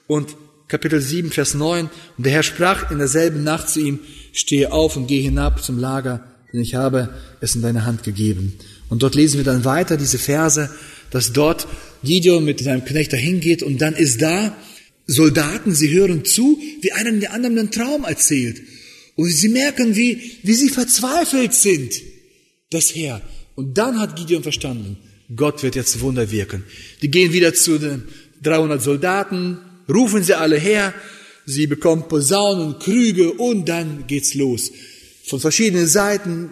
Und 0.06 0.36
Kapitel 0.68 1.00
7, 1.00 1.30
Vers 1.30 1.54
9. 1.54 1.90
Und 2.16 2.24
der 2.24 2.32
Herr 2.32 2.42
sprach 2.42 2.90
in 2.90 2.98
derselben 2.98 3.44
Nacht 3.44 3.68
zu 3.68 3.80
ihm, 3.80 4.00
stehe 4.32 4.72
auf 4.72 4.96
und 4.96 5.06
geh 5.06 5.20
hinab 5.20 5.62
zum 5.62 5.78
Lager, 5.78 6.24
denn 6.52 6.60
ich 6.60 6.74
habe 6.74 7.14
es 7.40 7.54
in 7.54 7.62
deine 7.62 7.84
Hand 7.84 8.02
gegeben. 8.02 8.58
Und 8.88 9.02
dort 9.02 9.14
lesen 9.14 9.38
wir 9.38 9.44
dann 9.44 9.64
weiter 9.64 9.96
diese 9.96 10.18
Verse, 10.18 10.70
dass 11.10 11.32
dort 11.32 11.66
Gideon 12.02 12.44
mit 12.44 12.60
seinem 12.60 12.84
Knecht 12.84 13.12
dahin 13.12 13.40
geht 13.40 13.62
und 13.62 13.78
dann 13.80 13.94
ist 13.94 14.22
da 14.22 14.56
Soldaten, 15.06 15.74
sie 15.74 15.90
hören 15.90 16.24
zu, 16.24 16.58
wie 16.82 16.92
einer 16.92 17.12
der 17.12 17.32
anderen 17.32 17.58
einen 17.58 17.70
Traum 17.70 18.04
erzählt. 18.04 18.60
Und 19.18 19.32
sie 19.32 19.48
merken, 19.48 19.96
wie, 19.96 20.38
wie 20.44 20.54
sie 20.54 20.68
verzweifelt 20.68 21.52
sind, 21.52 21.92
das 22.70 22.94
Herr. 22.94 23.20
Und 23.56 23.76
dann 23.76 23.98
hat 23.98 24.14
Gideon 24.14 24.44
verstanden, 24.44 24.96
Gott 25.34 25.64
wird 25.64 25.74
jetzt 25.74 26.00
Wunder 26.00 26.30
wirken. 26.30 26.62
Die 27.02 27.10
gehen 27.10 27.32
wieder 27.32 27.52
zu 27.52 27.80
den 27.80 28.04
300 28.44 28.80
Soldaten, 28.80 29.58
rufen 29.92 30.22
sie 30.22 30.34
alle 30.34 30.56
her, 30.56 30.94
sie 31.46 31.66
bekommen 31.66 32.06
Posaunen, 32.06 32.78
Krüge 32.78 33.32
und 33.32 33.68
dann 33.68 34.06
geht's 34.06 34.34
los. 34.34 34.70
Von 35.24 35.40
verschiedenen 35.40 35.88
Seiten 35.88 36.50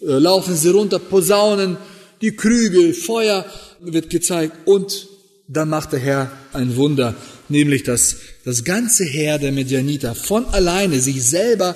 äh, 0.00 0.06
laufen 0.06 0.54
sie 0.54 0.68
runter, 0.68 1.00
Posaunen, 1.00 1.78
die 2.22 2.36
Krüge, 2.36 2.94
Feuer 2.94 3.44
wird 3.80 4.08
gezeigt 4.08 4.54
und 4.66 5.08
dann 5.48 5.68
macht 5.68 5.90
der 5.90 5.98
Herr 5.98 6.30
ein 6.52 6.76
Wunder, 6.76 7.16
nämlich 7.48 7.82
dass 7.82 8.18
das 8.44 8.62
ganze 8.62 9.04
Heer 9.04 9.40
der 9.40 9.50
Medianiter 9.50 10.14
von 10.14 10.46
alleine 10.46 11.00
sich 11.00 11.24
selber 11.24 11.74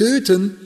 töten 0.00 0.56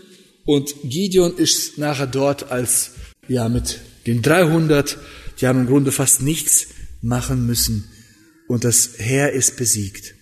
und 0.45 0.75
Gideon 0.85 1.37
ist 1.37 1.77
nachher 1.77 2.07
dort 2.07 2.53
als, 2.53 2.93
ja, 3.27 3.49
mit 3.49 3.81
den 4.07 4.23
300, 4.23 4.97
die 5.41 5.49
haben 5.49 5.63
im 5.63 5.67
Grunde 5.67 5.91
fast 5.91 6.23
nichts 6.23 6.69
machen 7.03 7.45
müssen 7.45 7.91
und 8.47 8.63
das 8.63 8.91
Heer 8.99 9.33
ist 9.33 9.57
besiegt. 9.57 10.15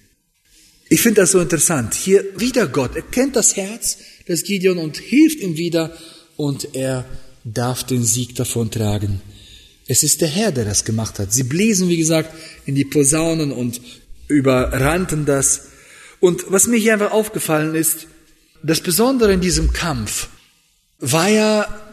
Ich 0.89 1.03
finde 1.03 1.21
das 1.21 1.33
so 1.33 1.41
interessant. 1.41 1.95
Hier 1.95 2.25
wieder 2.37 2.67
Gott. 2.67 2.97
Er 2.97 3.03
kennt 3.03 3.37
das 3.37 3.57
Herz 3.57 3.99
des 4.29 4.45
Gideon 4.45 4.79
und 4.79 4.97
hilft 4.97 5.41
ihm 5.41 5.59
wieder 5.59 5.97
und 6.37 6.75
er 6.75 7.05
darf 7.45 7.85
den 7.85 8.05
Sieg 8.05 8.35
davontragen. 8.35 9.21
Es 9.89 10.03
ist 10.03 10.23
der 10.23 10.29
Herr, 10.29 10.53
der 10.53 10.65
das 10.65 10.85
gemacht 10.85 11.19
hat. 11.19 11.33
Sie 11.33 11.43
bliesen, 11.43 11.89
wie 11.89 11.97
gesagt, 11.99 12.35
in 12.65 12.75
die 12.75 12.85
Posaunen 12.85 13.53
und 13.53 13.81
überrannten 14.29 15.27
das. 15.27 15.67
Und 16.21 16.45
was 16.49 16.67
mir 16.67 16.79
hier 16.79 16.95
einfach 16.95 17.13
aufgefallen 17.13 17.75
ist, 17.75 18.07
das 18.63 18.81
Besondere 18.81 19.33
in 19.33 19.41
diesem 19.41 19.73
Kampf 19.73 20.29
war 20.99 21.29
ja 21.29 21.93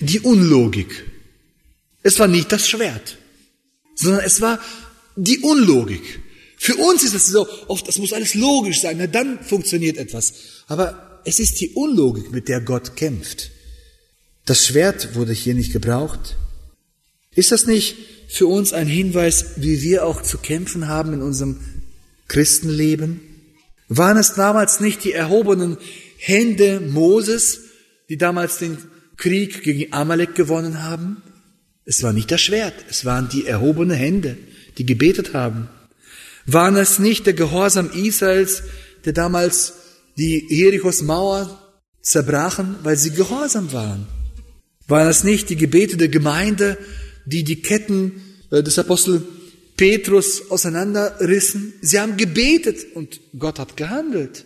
die 0.00 0.20
Unlogik. 0.20 1.04
Es 2.02 2.18
war 2.18 2.28
nicht 2.28 2.50
das 2.52 2.68
Schwert, 2.68 3.18
sondern 3.94 4.24
es 4.24 4.40
war 4.40 4.58
die 5.16 5.40
Unlogik. 5.40 6.20
Für 6.56 6.76
uns 6.76 7.02
ist 7.02 7.14
das 7.14 7.26
so 7.26 7.48
oft, 7.68 7.86
das 7.88 7.98
muss 7.98 8.12
alles 8.12 8.34
logisch 8.34 8.80
sein, 8.80 8.96
na 8.98 9.06
dann 9.06 9.42
funktioniert 9.42 9.96
etwas. 9.96 10.32
Aber 10.66 11.20
es 11.24 11.38
ist 11.38 11.60
die 11.60 11.70
Unlogik, 11.70 12.30
mit 12.32 12.48
der 12.48 12.60
Gott 12.60 12.96
kämpft. 12.96 13.50
Das 14.46 14.66
Schwert 14.66 15.14
wurde 15.14 15.32
hier 15.32 15.54
nicht 15.54 15.72
gebraucht. 15.72 16.36
Ist 17.34 17.52
das 17.52 17.66
nicht 17.66 17.96
für 18.28 18.46
uns 18.46 18.72
ein 18.72 18.88
Hinweis, 18.88 19.52
wie 19.56 19.82
wir 19.82 20.04
auch 20.04 20.22
zu 20.22 20.38
kämpfen 20.38 20.88
haben 20.88 21.12
in 21.12 21.22
unserem 21.22 21.60
Christenleben? 22.28 23.20
Waren 23.92 24.18
es 24.18 24.34
damals 24.34 24.78
nicht 24.78 25.02
die 25.02 25.12
erhobenen 25.12 25.76
Hände 26.16 26.80
Moses, 26.80 27.62
die 28.08 28.16
damals 28.16 28.58
den 28.58 28.78
Krieg 29.16 29.64
gegen 29.64 29.92
Amalek 29.92 30.36
gewonnen 30.36 30.84
haben? 30.84 31.22
Es 31.84 32.00
war 32.04 32.12
nicht 32.12 32.30
das 32.30 32.40
Schwert, 32.40 32.74
es 32.88 33.04
waren 33.04 33.28
die 33.28 33.46
erhobenen 33.46 33.96
Hände, 33.96 34.36
die 34.78 34.86
gebetet 34.86 35.34
haben. 35.34 35.68
Waren 36.46 36.76
es 36.76 37.00
nicht 37.00 37.26
der 37.26 37.32
Gehorsam 37.32 37.90
Israels, 37.90 38.62
der 39.04 39.12
damals 39.12 39.72
die 40.16 40.46
Jerichos 40.48 41.02
Mauer 41.02 41.60
zerbrachen, 42.00 42.76
weil 42.84 42.96
sie 42.96 43.10
gehorsam 43.10 43.72
waren? 43.72 44.06
Waren 44.86 45.08
es 45.08 45.24
nicht 45.24 45.50
die 45.50 45.56
Gebete 45.56 45.96
der 45.96 46.08
Gemeinde, 46.08 46.78
die 47.26 47.42
die 47.42 47.60
Ketten 47.60 48.22
äh, 48.52 48.62
des 48.62 48.78
Apostel 48.78 49.26
Petrus 49.80 50.50
auseinanderrissen. 50.50 51.72
Sie 51.80 51.98
haben 51.98 52.18
gebetet 52.18 52.94
und 52.94 53.18
Gott 53.38 53.58
hat 53.58 53.78
gehandelt. 53.78 54.44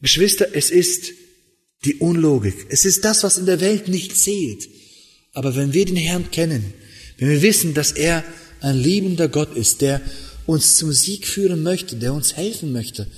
Geschwister, 0.00 0.46
es 0.54 0.70
ist 0.70 1.12
die 1.84 1.96
Unlogik. 1.96 2.54
Es 2.70 2.86
ist 2.86 3.04
das, 3.04 3.22
was 3.22 3.36
in 3.36 3.44
der 3.44 3.60
Welt 3.60 3.88
nicht 3.88 4.16
zählt. 4.16 4.66
Aber 5.34 5.56
wenn 5.56 5.74
wir 5.74 5.84
den 5.84 5.96
Herrn 5.96 6.30
kennen, 6.30 6.72
wenn 7.18 7.28
wir 7.28 7.42
wissen, 7.42 7.74
dass 7.74 7.92
er 7.92 8.24
ein 8.60 8.78
liebender 8.78 9.28
Gott 9.28 9.54
ist, 9.54 9.82
der 9.82 10.00
uns 10.46 10.78
zum 10.78 10.90
Sieg 10.94 11.26
führen 11.26 11.62
möchte, 11.62 11.96
der 11.96 12.14
uns 12.14 12.38
helfen 12.38 12.72
möchte, 12.72 13.08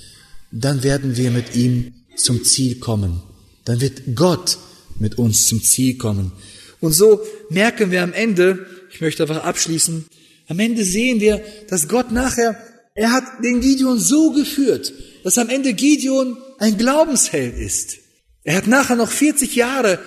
dann 0.51 0.83
werden 0.83 1.15
wir 1.15 1.31
mit 1.31 1.55
ihm 1.55 1.93
zum 2.17 2.43
Ziel 2.43 2.79
kommen. 2.79 3.23
Dann 3.63 3.79
wird 3.79 4.01
Gott 4.13 4.57
mit 4.99 5.17
uns 5.17 5.47
zum 5.47 5.63
Ziel 5.63 5.95
kommen. 5.97 6.33
Und 6.81 6.91
so 6.91 7.21
merken 7.49 7.91
wir 7.91 8.03
am 8.03 8.11
Ende, 8.11 8.65
ich 8.91 8.99
möchte 8.99 9.23
einfach 9.23 9.45
abschließen, 9.45 10.05
am 10.47 10.59
Ende 10.59 10.83
sehen 10.83 11.19
wir, 11.19 11.41
dass 11.69 11.87
Gott 11.87 12.11
nachher, 12.11 12.57
er 12.93 13.11
hat 13.11 13.23
den 13.43 13.61
Gideon 13.61 13.99
so 13.99 14.31
geführt, 14.31 14.93
dass 15.23 15.37
am 15.37 15.49
Ende 15.49 15.73
Gideon 15.73 16.37
ein 16.59 16.77
Glaubensheld 16.77 17.57
ist. 17.57 17.97
Er 18.43 18.55
hat 18.57 18.67
nachher 18.67 18.95
noch 18.95 19.09
40 19.09 19.55
Jahre 19.55 19.99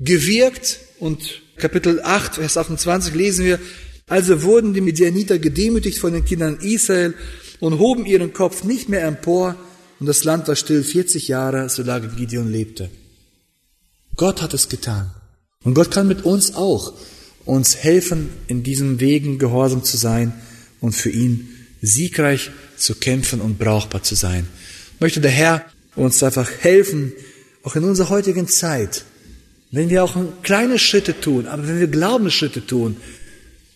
gewirkt 0.00 0.80
und 0.98 1.42
Kapitel 1.56 2.00
8, 2.02 2.36
Vers 2.36 2.56
28 2.56 3.14
lesen 3.14 3.44
wir, 3.44 3.58
also 4.08 4.42
wurden 4.42 4.74
die 4.74 4.80
Midianiter 4.80 5.38
gedemütigt 5.38 5.98
von 5.98 6.12
den 6.12 6.24
Kindern 6.24 6.58
Israel 6.60 7.14
und 7.60 7.78
hoben 7.78 8.06
ihren 8.06 8.32
Kopf 8.32 8.64
nicht 8.64 8.88
mehr 8.88 9.04
empor 9.04 9.56
und 10.00 10.06
das 10.06 10.24
Land 10.24 10.48
war 10.48 10.56
still 10.56 10.82
40 10.82 11.28
Jahre, 11.28 11.68
solange 11.68 12.08
Gideon 12.08 12.50
lebte. 12.50 12.90
Gott 14.16 14.42
hat 14.42 14.54
es 14.54 14.68
getan. 14.68 15.12
Und 15.64 15.74
Gott 15.74 15.90
kann 15.90 16.08
mit 16.08 16.24
uns 16.24 16.54
auch 16.54 16.94
uns 17.48 17.76
helfen, 17.76 18.28
in 18.46 18.62
diesen 18.62 19.00
Wegen 19.00 19.38
gehorsam 19.38 19.82
zu 19.82 19.96
sein 19.96 20.34
und 20.80 20.92
für 20.92 21.08
ihn 21.08 21.48
siegreich 21.80 22.50
zu 22.76 22.94
kämpfen 22.94 23.40
und 23.40 23.58
brauchbar 23.58 24.02
zu 24.02 24.14
sein. 24.14 24.46
Möchte 25.00 25.22
der 25.22 25.30
Herr 25.30 25.64
uns 25.96 26.22
einfach 26.22 26.50
helfen, 26.60 27.12
auch 27.62 27.74
in 27.74 27.84
unserer 27.84 28.10
heutigen 28.10 28.48
Zeit, 28.48 29.04
wenn 29.70 29.88
wir 29.88 30.04
auch 30.04 30.14
kleine 30.42 30.78
Schritte 30.78 31.18
tun, 31.18 31.46
aber 31.46 31.66
wenn 31.66 31.80
wir 31.80 31.88
Glaubensschritte 31.88 32.66
tun, 32.66 32.98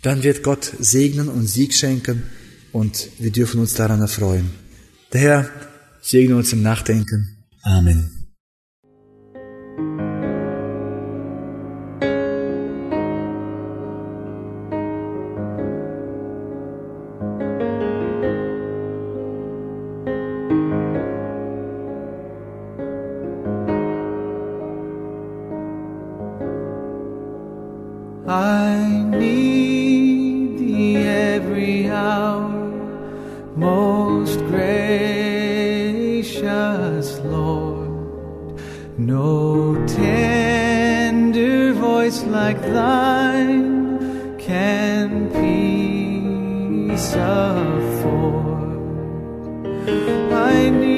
dann 0.02 0.22
wird 0.22 0.42
Gott 0.42 0.70
segnen 0.78 1.28
und 1.28 1.46
Sieg 1.46 1.72
schenken 1.72 2.24
und 2.72 3.08
wir 3.18 3.32
dürfen 3.32 3.58
uns 3.58 3.72
daran 3.72 4.02
erfreuen. 4.02 4.50
Der 5.14 5.20
Herr 5.20 5.50
segne 6.02 6.36
uns 6.36 6.52
im 6.52 6.62
Nachdenken. 6.62 7.36
Amen. 7.62 8.21
I 50.62 50.70
need 50.70 50.91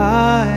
I 0.00 0.49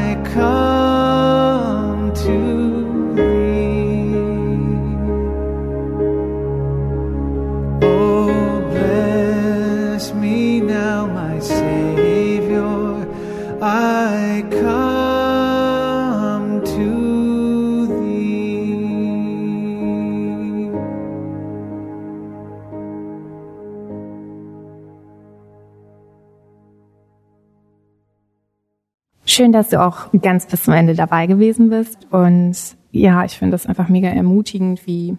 Schön, 29.35 29.51
dass 29.51 29.69
du 29.69 29.81
auch 29.81 30.11
ganz 30.21 30.45
bis 30.45 30.61
zum 30.61 30.75
Ende 30.75 30.93
dabei 30.93 31.25
gewesen 31.25 31.71
bist. 31.71 32.05
Und 32.11 32.55
ja, 32.91 33.25
ich 33.25 33.35
finde 33.35 33.53
das 33.53 33.65
einfach 33.65 33.89
mega 33.89 34.09
ermutigend, 34.09 34.85
wie 34.85 35.17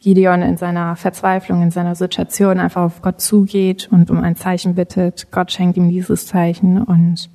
Gideon 0.00 0.42
in 0.42 0.56
seiner 0.56 0.96
Verzweiflung, 0.96 1.62
in 1.62 1.70
seiner 1.70 1.94
Situation 1.94 2.58
einfach 2.58 2.82
auf 2.82 3.00
Gott 3.00 3.20
zugeht 3.20 3.88
und 3.92 4.10
um 4.10 4.18
ein 4.18 4.34
Zeichen 4.34 4.74
bittet. 4.74 5.30
Gott 5.30 5.52
schenkt 5.52 5.76
ihm 5.76 5.88
dieses 5.88 6.26
Zeichen 6.26 6.82
und 6.82 7.30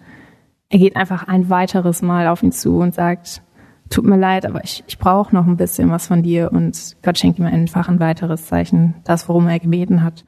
er 0.67 0.79
geht 0.79 0.97
einfach 0.97 1.25
ein 1.29 1.49
weiteres 1.49 2.01
Mal 2.01 2.27
auf 2.27 2.43
ihn 2.43 2.51
zu 2.51 2.79
und 2.79 2.93
sagt, 2.93 3.41
tut 3.89 4.03
mir 4.03 4.17
leid, 4.17 4.45
aber 4.45 4.61
ich, 4.61 4.83
ich 4.87 4.99
brauche 4.99 5.33
noch 5.33 5.47
ein 5.47 5.55
bisschen 5.55 5.89
was 5.89 6.07
von 6.07 6.21
dir 6.21 6.51
und 6.51 6.97
Gott 7.01 7.17
schenkt 7.17 7.39
ihm 7.39 7.45
einfach 7.45 7.87
ein 7.87 8.01
weiteres 8.01 8.45
Zeichen, 8.45 8.95
das, 9.05 9.29
worum 9.29 9.47
er 9.47 9.59
gebeten 9.59 10.03
hat. 10.03 10.25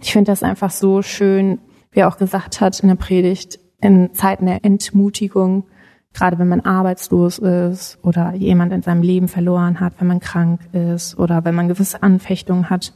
Ich 0.00 0.10
finde 0.10 0.32
das 0.32 0.42
einfach 0.42 0.72
so 0.72 1.02
schön, 1.02 1.60
wie 1.92 2.00
er 2.00 2.08
auch 2.08 2.16
gesagt 2.16 2.60
hat 2.60 2.80
in 2.80 2.88
der 2.88 2.96
Predigt, 2.96 3.60
in 3.80 4.12
Zeiten 4.14 4.46
der 4.46 4.64
Entmutigung, 4.64 5.64
gerade 6.12 6.38
wenn 6.38 6.48
man 6.48 6.60
arbeitslos 6.60 7.38
ist 7.38 7.98
oder 8.02 8.34
jemand 8.34 8.72
in 8.72 8.82
seinem 8.82 9.02
Leben 9.02 9.28
verloren 9.28 9.80
hat, 9.80 9.94
wenn 9.98 10.08
man 10.08 10.20
krank 10.20 10.60
ist 10.72 11.18
oder 11.18 11.44
wenn 11.44 11.54
man 11.54 11.68
gewisse 11.68 12.02
Anfechtungen 12.02 12.70
hat. 12.70 12.92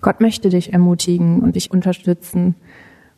Gott 0.00 0.20
möchte 0.20 0.48
dich 0.48 0.72
ermutigen 0.72 1.40
und 1.40 1.56
dich 1.56 1.70
unterstützen. 1.70 2.54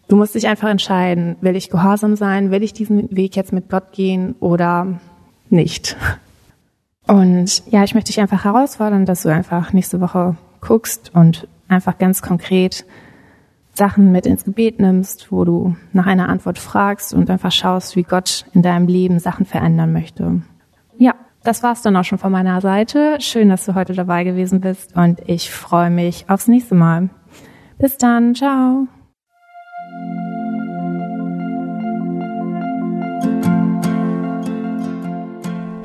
Du 0.08 0.16
musst 0.16 0.34
dich 0.34 0.48
einfach 0.48 0.68
entscheiden, 0.68 1.36
will 1.40 1.56
ich 1.56 1.70
gehorsam 1.70 2.16
sein, 2.16 2.50
will 2.50 2.62
ich 2.62 2.72
diesen 2.72 3.14
Weg 3.16 3.36
jetzt 3.36 3.52
mit 3.52 3.70
Gott 3.70 3.92
gehen 3.92 4.34
oder 4.40 5.00
nicht. 5.48 5.96
Und 7.06 7.62
ja, 7.70 7.84
ich 7.84 7.94
möchte 7.94 8.08
dich 8.08 8.20
einfach 8.20 8.44
herausfordern, 8.44 9.06
dass 9.06 9.22
du 9.22 9.28
einfach 9.28 9.72
nächste 9.72 10.00
Woche 10.00 10.36
guckst 10.60 11.12
und 11.14 11.48
einfach 11.68 11.98
ganz 11.98 12.22
konkret 12.22 12.84
Sachen 13.72 14.12
mit 14.12 14.26
ins 14.26 14.44
Gebet 14.44 14.80
nimmst, 14.80 15.32
wo 15.32 15.44
du 15.44 15.76
nach 15.92 16.06
einer 16.06 16.28
Antwort 16.28 16.58
fragst 16.58 17.14
und 17.14 17.30
einfach 17.30 17.52
schaust, 17.52 17.96
wie 17.96 18.02
Gott 18.02 18.44
in 18.52 18.62
deinem 18.62 18.86
Leben 18.86 19.18
Sachen 19.18 19.46
verändern 19.46 19.92
möchte. 19.92 20.42
Ja, 20.98 21.14
das 21.42 21.62
war's 21.62 21.82
dann 21.82 21.96
auch 21.96 22.04
schon 22.04 22.18
von 22.18 22.32
meiner 22.32 22.60
Seite. 22.60 23.16
Schön, 23.20 23.48
dass 23.48 23.64
du 23.64 23.74
heute 23.74 23.94
dabei 23.94 24.24
gewesen 24.24 24.60
bist 24.60 24.94
und 24.96 25.20
ich 25.26 25.50
freue 25.50 25.90
mich 25.90 26.26
aufs 26.28 26.48
nächste 26.48 26.74
Mal. 26.74 27.08
Bis 27.78 27.96
dann, 27.96 28.34
ciao. 28.34 28.86